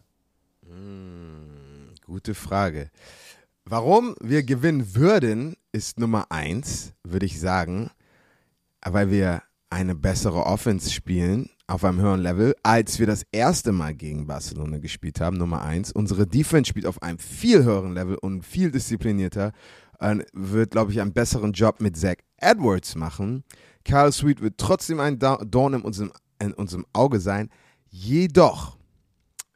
[2.07, 2.91] Gute Frage.
[3.67, 7.91] Warum wir gewinnen würden, ist Nummer eins, würde ich sagen,
[8.81, 13.95] weil wir eine bessere Offense spielen auf einem höheren Level, als wir das erste Mal
[13.95, 15.37] gegen Barcelona gespielt haben.
[15.37, 15.91] Nummer eins.
[15.91, 19.53] Unsere Defense spielt auf einem viel höheren Level und viel disziplinierter.
[20.33, 23.45] Wird, glaube ich, einen besseren Job mit Zach Edwards machen.
[23.85, 27.51] Kyle Sweet wird trotzdem ein Dorn in unserem, in unserem Auge sein.
[27.89, 28.77] Jedoch,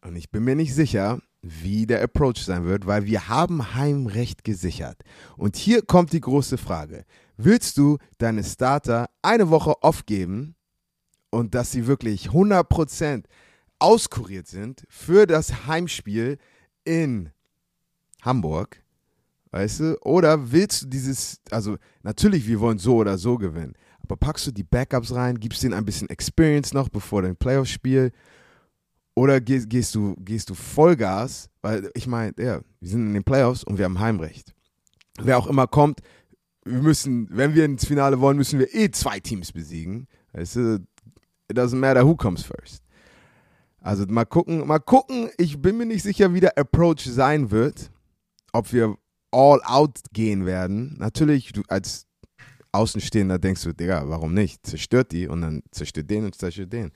[0.02, 4.44] und ich bin mir nicht sicher, wie der Approach sein wird, weil wir haben Heimrecht
[4.44, 5.02] gesichert.
[5.36, 7.04] Und hier kommt die große Frage.
[7.36, 10.54] Willst du deine Starter eine Woche aufgeben
[11.30, 13.24] und dass sie wirklich 100%
[13.78, 16.38] auskuriert sind für das Heimspiel
[16.84, 17.30] in
[18.20, 18.82] Hamburg?
[19.52, 19.98] Weißt du?
[20.02, 24.52] Oder willst du dieses, also natürlich, wir wollen so oder so gewinnen, aber packst du
[24.52, 28.12] die Backups rein, gibst denen ein bisschen Experience noch bevor dein Playoff-Spiel
[29.14, 33.24] oder gehst, gehst, du, gehst du Vollgas, weil ich meine, ja, wir sind in den
[33.24, 34.54] Playoffs und wir haben Heimrecht.
[35.20, 36.00] Wer auch immer kommt,
[36.64, 40.06] wir müssen, wenn wir ins Finale wollen, müssen wir eh zwei Teams besiegen.
[40.32, 40.86] Weißt du,
[41.50, 42.84] it doesn't matter who comes first.
[43.80, 47.90] Also mal gucken, mal gucken, ich bin mir nicht sicher, wie der Approach sein wird.
[48.52, 48.96] Ob wir
[49.32, 50.96] all out gehen werden.
[50.98, 52.06] Natürlich, du als
[52.72, 54.66] Außenstehender denkst du, Digga, warum nicht?
[54.66, 56.92] Zerstört die und dann zerstört den und zerstört den.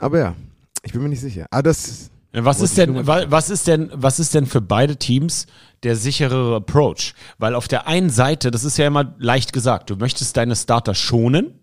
[0.00, 0.36] Aber ja,
[0.82, 1.46] ich bin mir nicht sicher.
[1.50, 2.10] Ah, das.
[2.32, 5.46] Was ist denn, was ist denn, was ist denn für beide Teams
[5.82, 7.14] der sicherere Approach?
[7.38, 10.94] Weil auf der einen Seite, das ist ja immer leicht gesagt, du möchtest deine Starter
[10.94, 11.58] schonen.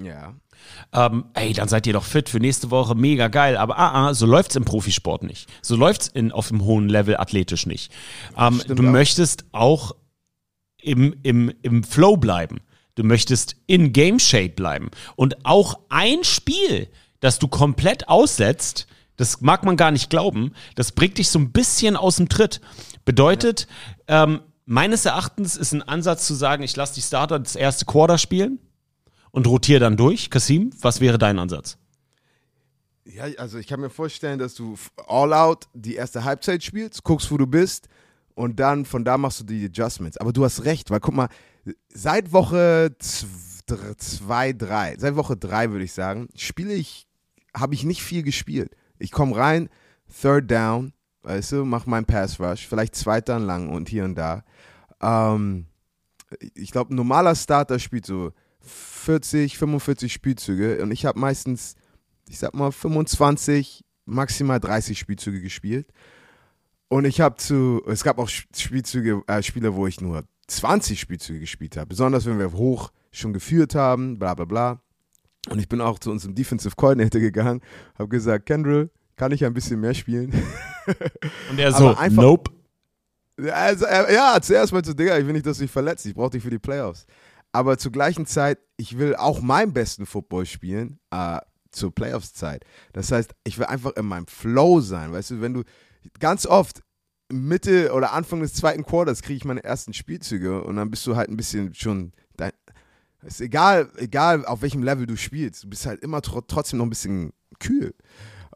[0.00, 0.34] Ja.
[0.92, 3.56] Ähm, ey, dann seid ihr doch fit für nächste Woche, mega geil.
[3.56, 5.48] Aber ah, ah, so läuft's im Profisport nicht.
[5.60, 7.92] So läuft's in, auf dem hohen Level athletisch nicht.
[8.38, 8.78] Ähm, du auch.
[8.78, 9.94] möchtest auch
[10.80, 12.60] im, im, im Flow bleiben.
[12.94, 14.90] Du möchtest in Game Shape bleiben.
[15.14, 16.88] Und auch ein Spiel,
[17.20, 18.86] das du komplett aussetzt,
[19.16, 22.60] das mag man gar nicht glauben, das bringt dich so ein bisschen aus dem Tritt.
[23.04, 23.66] Bedeutet,
[24.06, 28.16] ähm, meines Erachtens ist ein Ansatz zu sagen, ich lasse die Starter das erste Quarter
[28.16, 28.58] spielen
[29.30, 30.30] und rotiere dann durch.
[30.30, 31.78] Kasim, was wäre dein Ansatz?
[33.04, 34.76] Ja, also ich kann mir vorstellen, dass du
[35.06, 37.88] all out die erste Halbzeit spielst, guckst, wo du bist
[38.34, 40.18] und dann von da machst du die Adjustments.
[40.18, 41.28] Aber du hast recht, weil guck mal,
[41.88, 47.06] seit Woche 2, 3, seit Woche 3 würde ich sagen, spiele ich,
[47.56, 48.76] habe ich nicht viel gespielt.
[48.98, 49.68] Ich komme rein,
[50.20, 54.44] Third Down, weißt du, mach meinen Pass Rush, vielleicht zweiter lang und hier und da.
[55.00, 55.66] Ähm,
[56.54, 58.32] ich glaube, ein normaler Starter spielt so
[59.08, 61.76] 40, 45 Spielzüge und ich habe meistens
[62.28, 65.88] ich sag mal 25, maximal 30 Spielzüge gespielt.
[66.88, 71.40] Und ich habe zu, es gab auch Spielzüge, äh, Spiele, wo ich nur 20 Spielzüge
[71.40, 71.86] gespielt habe.
[71.86, 74.80] Besonders wenn wir hoch schon geführt haben, bla bla bla.
[75.50, 77.60] Und ich bin auch zu unserem Defensive Coordinator gegangen,
[77.98, 80.32] habe gesagt, Kendrill, kann ich ein bisschen mehr spielen?
[81.50, 82.50] Und er so, einfach- nope.
[83.52, 86.04] Also, ja, zuerst mal zu Digga, ich will nicht, dass du dich verletzt.
[86.06, 87.06] Ich brauche dich für die Playoffs.
[87.58, 91.40] Aber zur gleichen Zeit, ich will auch meinen besten Football spielen äh,
[91.72, 92.64] zur Playoffs-Zeit.
[92.92, 95.12] Das heißt, ich will einfach in meinem Flow sein.
[95.12, 95.64] Weißt du, wenn du
[96.20, 96.84] ganz oft
[97.32, 101.16] Mitte oder Anfang des zweiten Quarters kriege ich meine ersten Spielzüge und dann bist du
[101.16, 102.12] halt ein bisschen schon.
[102.36, 102.52] Dein,
[103.22, 106.86] ist egal, egal auf welchem Level du spielst, du bist halt immer tro trotzdem noch
[106.86, 107.92] ein bisschen kühl.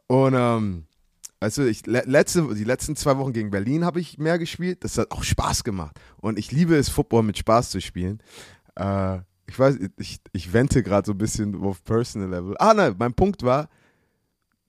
[0.07, 0.85] Und ähm,
[1.41, 4.85] Weißt ich, le- letzte, die letzten zwei Wochen gegen Berlin habe ich mehr gespielt.
[4.85, 5.99] Das hat auch Spaß gemacht.
[6.21, 8.23] Und ich liebe es, Football mit Spaß zu spielen.
[8.75, 12.55] Äh, ich weiß, ich, ich wente gerade so ein bisschen auf Personal Level.
[12.59, 13.69] Ah, nein, mein Punkt war,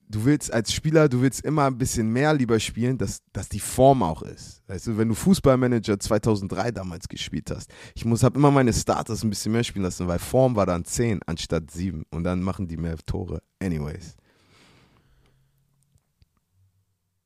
[0.09, 3.59] du willst als Spieler, du willst immer ein bisschen mehr lieber spielen, dass, dass die
[3.59, 4.61] Form auch ist.
[4.67, 9.23] Weißt du, wenn du Fußballmanager 2003 damals gespielt hast, ich muss, habe immer meine Starters
[9.23, 12.67] ein bisschen mehr spielen lassen, weil Form war dann 10 anstatt 7 und dann machen
[12.67, 13.41] die mehr Tore.
[13.61, 14.15] Anyways.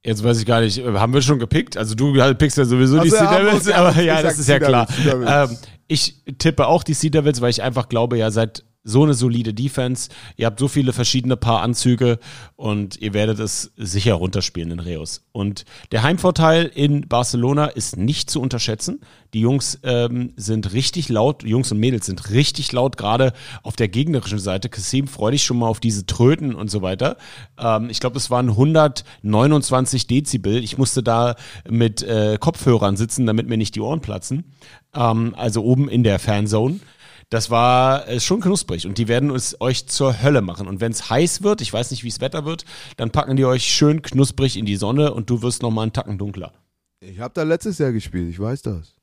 [0.05, 1.75] Jetzt weiß ich gar nicht, äh, haben wir schon gepickt?
[1.75, 4.39] Also du halt pickst ja sowieso die Also, Sea ja, Devils, okay, aber ja, das
[4.39, 4.87] ist ja klar.
[5.05, 5.57] Ähm,
[5.89, 9.53] ich tippe auch die Sea Devils, weil ich einfach glaube, ja, seid so eine solide
[9.53, 12.19] Defense, ihr habt so viele verschiedene Paar Anzüge
[12.55, 15.25] und ihr werdet es sicher runterspielen in Reus.
[15.31, 19.01] Und der Heimvorteil in Barcelona ist nicht zu unterschätzen.
[19.33, 23.89] Die Jungs ähm, sind richtig laut, Jungs und Mädels sind richtig laut, gerade auf der
[23.89, 24.69] gegnerischen Seite.
[24.69, 27.17] Kassim, freu dich schon mal auf diese Tröten und so weiter.
[27.59, 30.63] Ähm, ich glaube, es waren 129 Dezibel.
[30.63, 31.35] Ich musste da
[31.69, 34.45] mit äh, Kopfhörern sitzen, damit mir nicht die Ohren platzen.
[34.95, 36.79] Ähm, also oben in der Fanzone.
[37.29, 40.67] Das war äh, schon knusprig und die werden es euch zur Hölle machen.
[40.67, 42.65] Und wenn es heiß wird, ich weiß nicht, wie es Wetter wird,
[42.97, 46.17] dann packen die euch schön knusprig in die Sonne und du wirst nochmal einen Tacken
[46.17, 46.53] dunkler.
[46.99, 48.95] Ich habe da letztes Jahr gespielt, ich weiß das.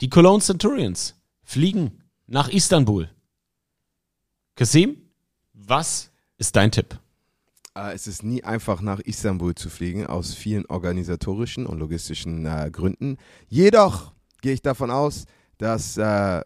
[0.00, 3.08] Die Cologne Centurions fliegen nach Istanbul.
[4.54, 4.96] Kasim,
[5.54, 6.98] was ist dein Tipp?
[7.74, 12.70] Äh, es ist nie einfach, nach Istanbul zu fliegen, aus vielen organisatorischen und logistischen äh,
[12.70, 13.16] Gründen.
[13.48, 15.24] Jedoch gehe ich davon aus,
[15.56, 16.42] dass äh,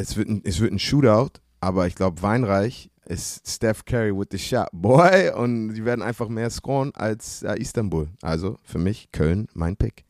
[0.00, 4.28] es, wird ein, es wird ein Shootout, aber ich glaube, Weinreich ist Steph Curry with
[4.30, 5.30] the shot, boy.
[5.30, 8.08] Und die werden einfach mehr scoren als äh, Istanbul.
[8.22, 10.04] Also für mich Köln mein Pick.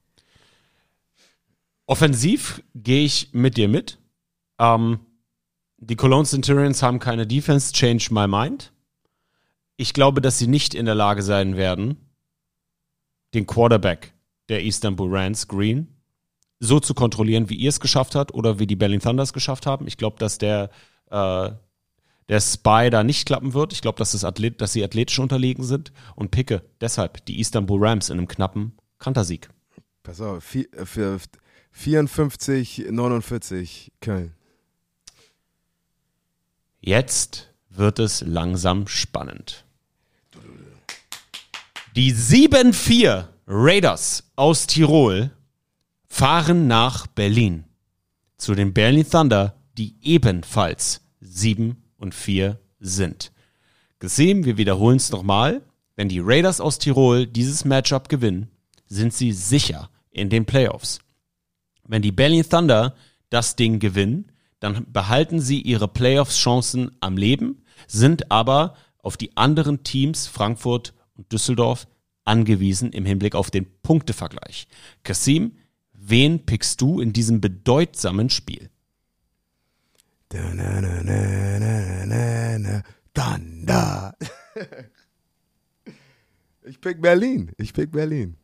[1.86, 3.98] Offensiv gehe ich mit dir mit.
[4.58, 5.00] Ähm,
[5.78, 8.72] die Cologne Centurions haben keine Defense, change my mind.
[9.76, 11.96] Ich glaube, dass sie nicht in der Lage sein werden,
[13.32, 14.12] den Quarterback
[14.50, 15.88] der Istanbul Rams, Green,
[16.60, 19.86] so zu kontrollieren, wie ihr es geschafft habt oder wie die Berlin Thunders geschafft haben.
[19.86, 20.70] Ich glaube, dass der,
[21.10, 21.50] äh,
[22.28, 23.72] der Spy da nicht klappen wird.
[23.72, 27.84] Ich glaube, dass, das Athlet, dass sie athletisch unterlegen sind und picke deshalb die Istanbul
[27.84, 29.48] Rams in einem knappen Kantersieg.
[30.02, 31.18] Pass auf, vi- äh, für
[31.72, 34.34] 54, 49 Köln.
[36.80, 39.64] Jetzt wird es langsam spannend.
[41.96, 45.30] Die 7-4 Raiders aus Tirol
[46.10, 47.64] fahren nach Berlin
[48.36, 53.32] zu den Berlin Thunder, die ebenfalls 7 und 4 sind.
[54.00, 55.62] Gesehen, wir wiederholen es nochmal.
[55.96, 58.50] Wenn die Raiders aus Tirol dieses Matchup gewinnen,
[58.86, 60.98] sind sie sicher in den Playoffs.
[61.86, 62.94] Wenn die Berlin Thunder
[63.30, 69.84] das Ding gewinnen, dann behalten sie ihre Playoffs-Chancen am Leben, sind aber auf die anderen
[69.84, 71.86] Teams Frankfurt und Düsseldorf
[72.24, 74.66] angewiesen im Hinblick auf den Punktevergleich.
[75.02, 75.52] Kasim,
[76.10, 78.70] wen pickst du in diesem bedeutsamen Spiel?
[80.28, 82.82] Da, na, na, na, na, na, na,
[83.14, 84.16] Thunder.
[86.62, 87.50] Ich pick Berlin.
[87.58, 88.36] Ich pick Berlin.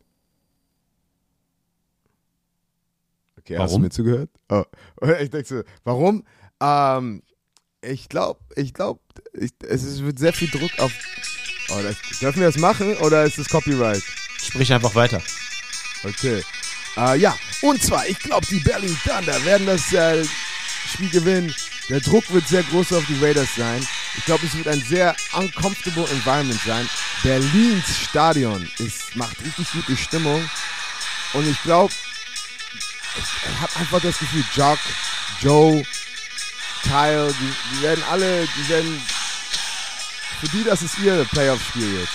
[3.38, 3.82] Okay, hast du Warum?
[3.82, 4.30] mir zugehört?
[4.48, 4.64] Oh.
[5.20, 6.24] Ich denke so, warum?
[6.60, 7.22] Ähm,
[7.82, 9.00] ich glaube, ich glaube,
[9.32, 10.92] ich, es ist, wird sehr viel Druck auf.
[11.68, 14.02] Oh, das, dürfen wir das machen oder ist das Copyright?
[14.38, 15.22] Sprich einfach weiter.
[16.02, 16.42] Okay.
[16.96, 20.24] Äh, ja, und zwar, ich glaube, die Berlin Thunder werden das äh,
[20.92, 21.54] Spiel gewinnen.
[21.88, 23.86] Der Druck wird sehr groß auf die Raiders sein.
[24.16, 26.88] Ich glaube, es wird ein sehr uncomfortable Environment sein.
[27.22, 30.48] Berlins Stadion ist, macht richtig gute Stimmung.
[31.32, 31.92] Und ich glaube,
[33.16, 34.78] ich habe einfach das Gefühl, Jock,
[35.40, 35.82] Joe,
[36.82, 39.02] Kyle, die, die werden alle, die werden,
[40.40, 42.12] für die, das ist ihr Playoff-Spiel jetzt.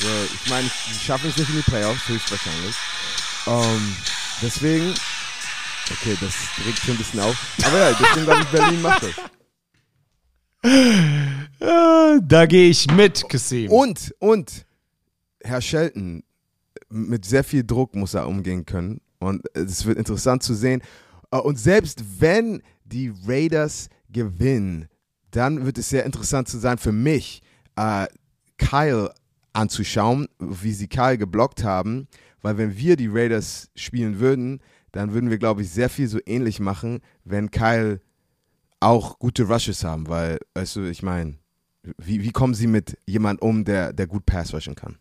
[0.00, 2.76] So, ich meine, die schaffen es nicht in die Playoffs, höchstwahrscheinlich.
[3.46, 3.96] Ähm,
[4.42, 4.94] deswegen,
[5.90, 6.34] okay, das
[6.66, 7.36] regt schon ein bisschen auf.
[7.64, 9.14] Aber ja, deswegen glaube ich, Berlin macht das.
[12.26, 13.70] Da gehe ich mit, Kasim.
[13.70, 14.66] Und, und,
[15.42, 16.22] Herr Shelton,
[16.88, 19.00] mit sehr viel Druck muss er umgehen können.
[19.18, 20.82] Und es wird interessant zu sehen.
[21.30, 24.88] Äh, Und selbst wenn die Raiders gewinnen,
[25.30, 27.42] dann wird es sehr interessant zu sein für mich,
[27.76, 28.06] äh,
[28.56, 29.12] Kyle
[29.52, 32.08] anzuschauen, wie sie Kyle geblockt haben,
[32.48, 34.60] weil wenn wir die Raiders spielen würden,
[34.92, 38.00] dann würden wir, glaube ich, sehr viel so ähnlich machen, wenn Kyle
[38.80, 41.36] auch gute Rushes haben, weil, weißt du, ich meine,
[41.98, 44.96] wie, wie kommen sie mit jemand um, der, der gut Pass rushen kann?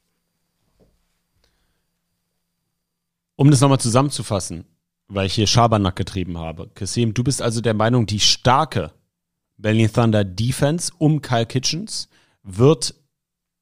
[3.37, 4.65] Um das nochmal zusammenzufassen,
[5.07, 6.69] weil ich hier Schabernack getrieben habe.
[6.73, 8.91] Kasim, du bist also der Meinung, die starke
[9.55, 12.09] Berlin Thunder Defense um Kyle Kitchens
[12.43, 12.93] wird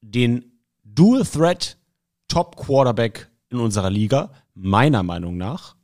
[0.02, 1.78] den Dual Threat
[2.28, 5.76] Top Quarterback in unserer Liga, meiner Meinung nach,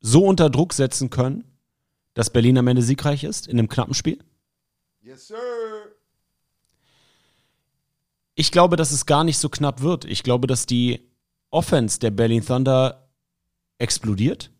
[0.00, 1.44] so unter Druck setzen können,
[2.14, 4.18] dass Berlin am Ende siegreich ist in einem knappen Spiel?
[5.00, 5.36] Yes, sir.
[8.34, 10.04] Ich glaube, dass es gar nicht so knapp wird.
[10.04, 11.10] Ich glaube, dass die
[11.50, 13.08] Offense der Berlin Thunder
[13.78, 14.50] explodiert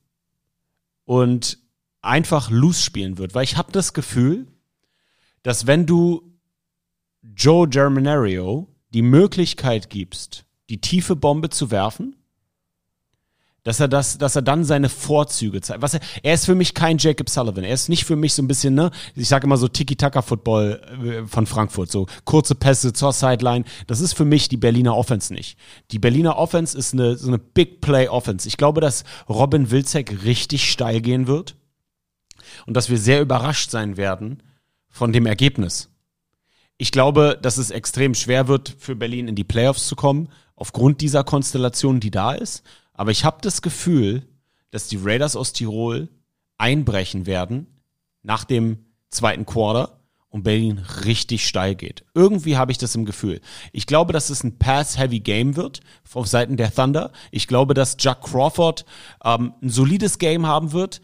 [1.05, 1.59] und
[2.01, 4.47] einfach loose spielen wird, weil ich habe das Gefühl,
[5.43, 6.39] dass wenn du
[7.23, 12.17] Joe Germanario die Möglichkeit gibst, die tiefe Bombe zu werfen,
[13.67, 15.83] dass er das, dass er dann seine Vorzüge zeigt.
[15.83, 17.65] Was er, er ist für mich kein Jacob Sullivan.
[17.65, 21.27] Er ist nicht für mich so ein bisschen, ne, ich sage immer so Tiki-Taka-Football äh,
[21.27, 23.65] von Frankfurt, so kurze Pässe zur Sideline.
[23.89, 25.59] Das ist für mich die Berliner Offense nicht.
[25.91, 28.47] Die Berliner Offense ist eine, so eine Big Play Offense.
[28.47, 31.57] Ich glaube, dass Robin Wilczek richtig steil gehen wird
[32.67, 34.45] und dass wir sehr überrascht sein werden
[34.89, 35.91] von dem Ergebnis.
[36.79, 41.01] Ich glaube, dass es extrem schwer wird, für Berlin in die Playoffs zu kommen, aufgrund
[41.01, 42.65] dieser Konstellation, die da ist.
[42.93, 44.27] Aber ich habe das Gefühl,
[44.71, 46.09] dass die Raiders aus Tirol
[46.59, 47.67] einbrechen werden
[48.23, 52.05] nach dem zweiten Quarter und Berlin richtig steil geht.
[52.15, 53.41] Irgendwie habe ich das im Gefühl.
[53.73, 55.81] Ich glaube, dass es ein Pass-Heavy Game wird
[56.13, 57.13] auf Seiten der Thunder.
[57.31, 58.85] Ich glaube, dass Jack Crawford
[59.25, 61.01] ähm, ein solides Game haben wird.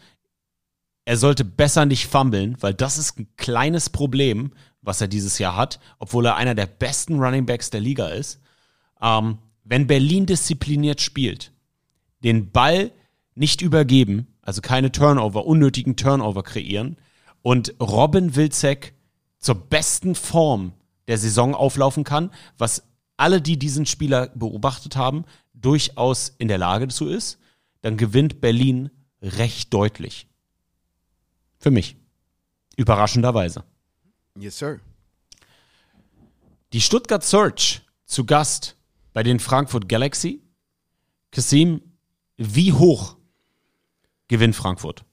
[1.05, 4.51] Er sollte besser nicht fummeln, weil das ist ein kleines Problem,
[4.81, 8.39] was er dieses Jahr hat, obwohl er einer der besten Running Backs der Liga ist.
[9.03, 11.51] Ähm, wenn Berlin diszipliniert spielt,
[12.23, 12.91] den Ball
[13.35, 16.97] nicht übergeben, also keine Turnover, unnötigen Turnover kreieren
[17.41, 18.93] und Robin Wilczek
[19.37, 20.73] zur besten Form
[21.07, 22.83] der Saison auflaufen kann, was
[23.17, 27.39] alle, die diesen Spieler beobachtet haben, durchaus in der Lage dazu ist,
[27.81, 28.89] dann gewinnt Berlin
[29.21, 30.27] recht deutlich.
[31.57, 31.95] Für mich.
[32.75, 33.63] Überraschenderweise.
[34.39, 34.79] Yes, sir.
[36.71, 38.75] Die Stuttgart Search zu Gast
[39.13, 40.41] bei den Frankfurt Galaxy.
[41.31, 41.81] Kasim,
[42.37, 43.17] wie hoch
[44.27, 45.05] gewinnt Frankfurt?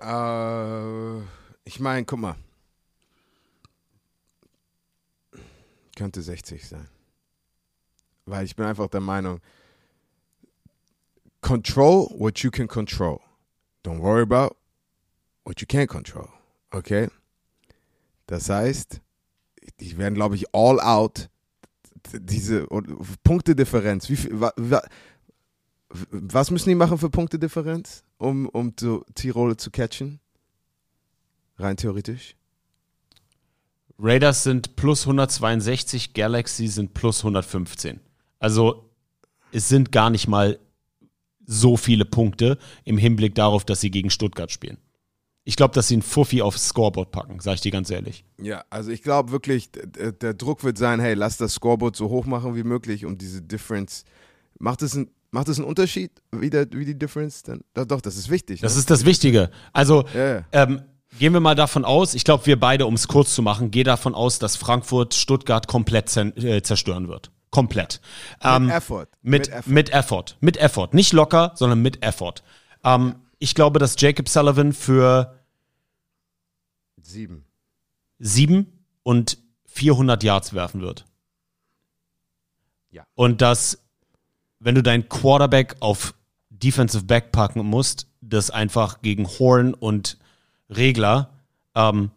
[0.00, 1.20] Äh,
[1.64, 2.36] ich meine, guck mal.
[5.96, 6.88] Könnte 60 sein.
[8.26, 9.40] Weil ich bin einfach der Meinung,
[11.40, 13.20] control what you can control.
[13.84, 14.56] Don't worry about
[15.44, 16.28] what you can't control.
[16.70, 17.08] Okay?
[18.26, 19.00] Das heißt,
[19.80, 21.30] die werden, glaube ich, all out
[22.12, 22.66] diese
[23.24, 24.08] Punktedifferenz.
[24.08, 24.82] Wie viel, wa, wa,
[26.10, 30.20] was müssen die machen für Punktedifferenz, um, um zu, Tirol zu catchen?
[31.58, 32.36] Rein theoretisch.
[33.98, 38.00] Raiders sind plus 162, Galaxy sind plus 115.
[38.38, 38.90] Also
[39.52, 40.58] es sind gar nicht mal
[41.46, 44.78] so viele Punkte im Hinblick darauf, dass sie gegen Stuttgart spielen.
[45.48, 48.24] Ich glaube, dass sie einen Fuffi aufs Scoreboard packen, sage ich dir ganz ehrlich.
[48.42, 52.26] Ja, also ich glaube wirklich, der, Druck wird sein, hey, lass das Scoreboard so hoch
[52.26, 54.02] machen wie möglich, um diese Difference.
[54.58, 57.60] Macht es ein, macht es einen Unterschied, wie, der, wie die Difference dann?
[57.74, 58.60] Doch, das ist wichtig.
[58.60, 58.80] Das ne?
[58.80, 59.52] ist das Wichtige.
[59.72, 60.44] Also Ja.
[60.50, 60.82] ähm,
[61.16, 63.84] gehen wir mal davon aus, ich glaube, wir beide, um es kurz zu machen, gehen
[63.84, 67.30] davon aus, dass Frankfurt Stuttgart komplett äh, zerstören wird.
[67.50, 68.00] Komplett.
[68.42, 69.06] Ähm, mit Effort.
[69.22, 69.70] Mit, Effort.
[69.72, 70.24] mit Effort.
[70.40, 70.88] Mit Effort.
[70.92, 72.42] Nicht locker, sondern mit Effort.
[72.82, 75.38] Ähm, Ich glaube, dass Jacob Sullivan für
[77.02, 77.44] Sieben.
[78.18, 81.04] sieben und 400 Yards werfen wird.
[82.90, 83.04] Ja.
[83.14, 83.84] Und dass,
[84.58, 86.14] wenn du deinen Quarterback auf
[86.50, 90.18] Defensive Back packen musst, das einfach gegen Horn und
[90.70, 91.30] Regler
[91.74, 92.10] ähm,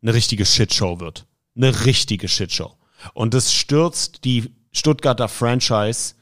[0.00, 1.26] eine richtige Shitshow wird.
[1.56, 2.76] Eine richtige Shitshow.
[3.14, 6.14] Und das stürzt die Stuttgarter Franchise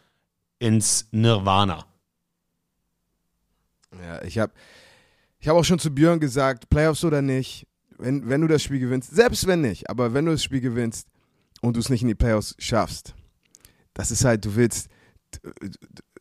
[0.59, 1.85] ins Nirvana.
[4.03, 4.53] Ja, ich habe
[5.39, 7.67] ich hab auch schon zu Björn gesagt, Playoffs oder nicht,
[7.99, 11.09] wenn, wenn du das Spiel gewinnst, selbst wenn nicht, aber wenn du das Spiel gewinnst
[11.63, 13.15] und du es nicht in die Playoffs schaffst,
[13.95, 14.89] das ist halt, du willst,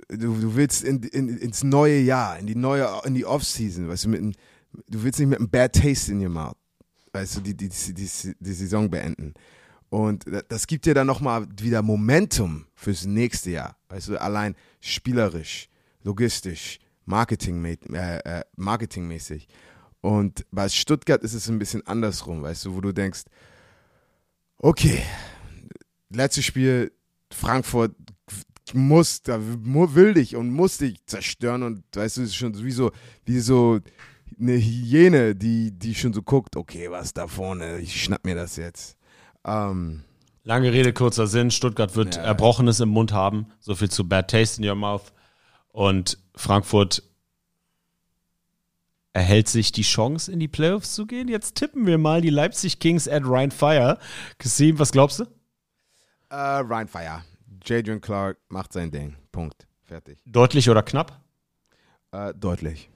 [0.09, 4.05] du, du willst in, in, ins neue Jahr, in die neue, in die Offseason, weißt
[4.05, 4.34] du, mit, einem-
[4.89, 6.55] du willst nicht mit einem Bad Taste in your mouth,
[7.13, 9.34] weißt du, die, die, die, die, die Saison beenden.
[9.89, 13.78] Und da- das gibt dir dann nochmal wieder Momentum fürs nächste Jahr.
[13.89, 15.69] Weißt du, allein spielerisch,
[16.03, 19.47] logistisch, Marketing, äh, äh, marketingmäßig.
[20.01, 23.24] Und bei Stuttgart ist es ein bisschen andersrum, weißt du, wo du denkst,
[24.58, 25.01] okay,
[26.10, 26.91] letztes Spiel,
[27.32, 27.95] Frankfurt
[28.74, 32.72] muss, da will dich und muss dich zerstören und weißt du, es ist schon wie
[32.72, 32.91] so,
[33.26, 33.80] wie so
[34.39, 38.56] eine Hyäne, die, die schon so guckt, okay, was da vorne, ich schnapp mir das
[38.58, 38.97] jetzt.
[39.45, 40.03] Ähm,
[40.43, 41.49] Lange Rede, kurzer Sinn.
[41.49, 42.22] Stuttgart wird Ja.
[42.22, 43.47] Erbrochenes im Mund haben.
[43.60, 45.12] So viel zu Bad Taste in Your Mouth.
[45.76, 47.03] Und Frankfurt
[49.11, 51.28] erhält sich die Chance, in die Playoffs zu gehen.
[51.28, 53.99] Jetzt tippen wir mal die Leipzig Kings at Ryan Fire.
[54.38, 55.26] Kasim, was glaubst du?
[56.30, 57.21] äh, Ryan Fire.
[57.65, 59.15] Jadrian Clark macht sein Ding.
[59.34, 59.67] Punkt.
[59.84, 60.17] Fertig.
[60.26, 61.19] Deutlich oder knapp?
[62.13, 62.89] Äh, deutlich.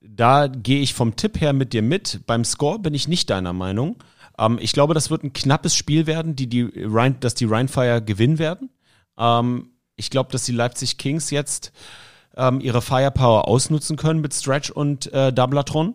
[0.00, 2.20] Da gehe ich vom Tipp her mit dir mit.
[2.26, 3.96] Beim Score bin ich nicht deiner Meinung.
[4.38, 8.00] Ähm, ich glaube, das wird ein knappes Spiel werden, die die Rhein, dass die Rheinfire
[8.00, 8.70] gewinnen werden.
[9.18, 11.72] Ähm, ich glaube, dass die Leipzig Kings jetzt
[12.36, 15.94] ähm, ihre Firepower ausnutzen können mit Stretch und äh, Doubletron.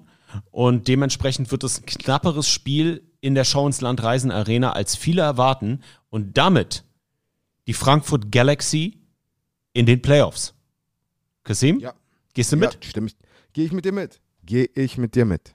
[0.49, 4.95] Und dementsprechend wird es ein knapperes Spiel in der Show ins Land Reisen Arena, als
[4.95, 5.82] viele erwarten.
[6.10, 6.84] Und damit
[7.68, 8.97] die Frankfurt Galaxy
[9.74, 10.54] in den Playoffs.
[11.43, 11.93] Kasim, Ja.
[12.34, 12.74] gehst du mit?
[12.74, 13.16] Ja, stimme ich.
[13.54, 14.20] Gehe ich mit dir mit?
[14.43, 15.54] Gehe ich mit dir mit?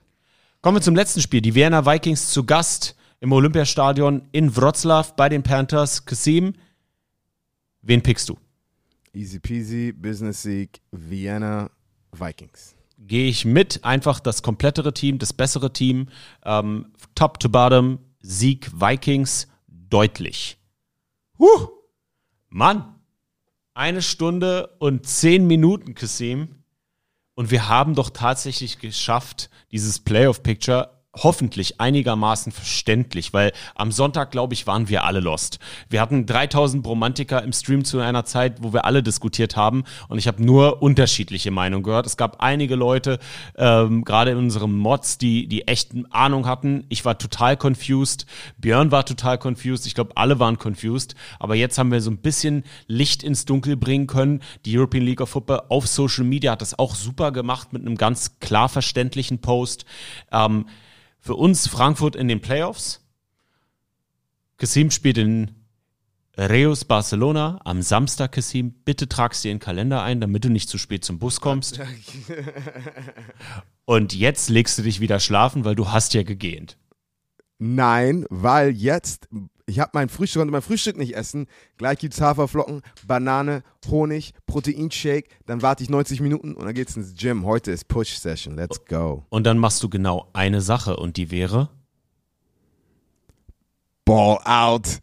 [0.61, 1.41] Kommen wir zum letzten Spiel.
[1.41, 6.05] Die Vienna Vikings zu Gast im Olympiastadion in Wroclaw bei den Panthers.
[6.05, 6.55] Kasim,
[7.87, 8.37] wen pickst du?
[9.13, 11.71] Easy peasy, Business Sieg, Vienna,
[12.13, 12.75] Vikings.
[12.99, 16.09] Gehe ich mit, einfach das komplettere Team, das bessere Team.
[16.45, 20.59] Ähm, top to bottom, Sieg Vikings, deutlich.
[21.39, 21.69] Huh.
[22.49, 22.95] Mann,
[23.75, 26.63] eine Stunde und zehn Minuten, Kasim.
[27.35, 34.55] Und wir haben doch tatsächlich geschafft, dieses Playoff-Picture hoffentlich einigermaßen verständlich, weil am Sonntag, glaube
[34.55, 35.59] ich, waren wir alle lost.
[35.89, 40.19] Wir hatten 3000 Bromantiker im Stream zu einer Zeit, wo wir alle diskutiert haben und
[40.19, 42.07] ich habe nur unterschiedliche Meinungen gehört.
[42.07, 43.19] Es gab einige Leute,
[43.57, 46.85] ähm, gerade in unseren Mods, die, die echt Ahnung hatten.
[46.89, 48.27] Ich war total confused.
[48.59, 49.87] Björn war total confused.
[49.87, 51.15] Ich glaube, alle waren confused.
[51.39, 54.43] Aber jetzt haben wir so ein bisschen Licht ins Dunkel bringen können.
[54.65, 57.97] Die European League of Football auf Social Media hat das auch super gemacht mit einem
[57.97, 59.85] ganz klar verständlichen Post.
[60.33, 60.67] Ähm,
[61.27, 63.05] für uns Frankfurt in den Playoffs.
[64.59, 65.51] Kasim spielt in
[66.39, 68.73] Reus Barcelona am Samstag, Kasim.
[68.85, 71.81] Bitte tragst dir den Kalender ein, damit du nicht zu spät zum Bus kommst.
[73.85, 76.79] Und jetzt legst du dich wieder schlafen, weil du hast ja gegähnt.
[77.59, 79.29] Nein, weil jetzt,
[79.67, 81.47] ich habe mein Frühstück und mein Frühstück nicht essen.
[81.77, 85.29] Gleich gibt's Haferflocken, Banane, Honig, Proteinshake.
[85.47, 87.45] Dann warte ich 90 Minuten und dann geht's ins Gym.
[87.45, 88.57] Heute ist Push Session.
[88.57, 89.25] Let's go.
[89.29, 91.69] Und dann machst du genau eine Sache und die wäre
[94.05, 95.01] Ball out.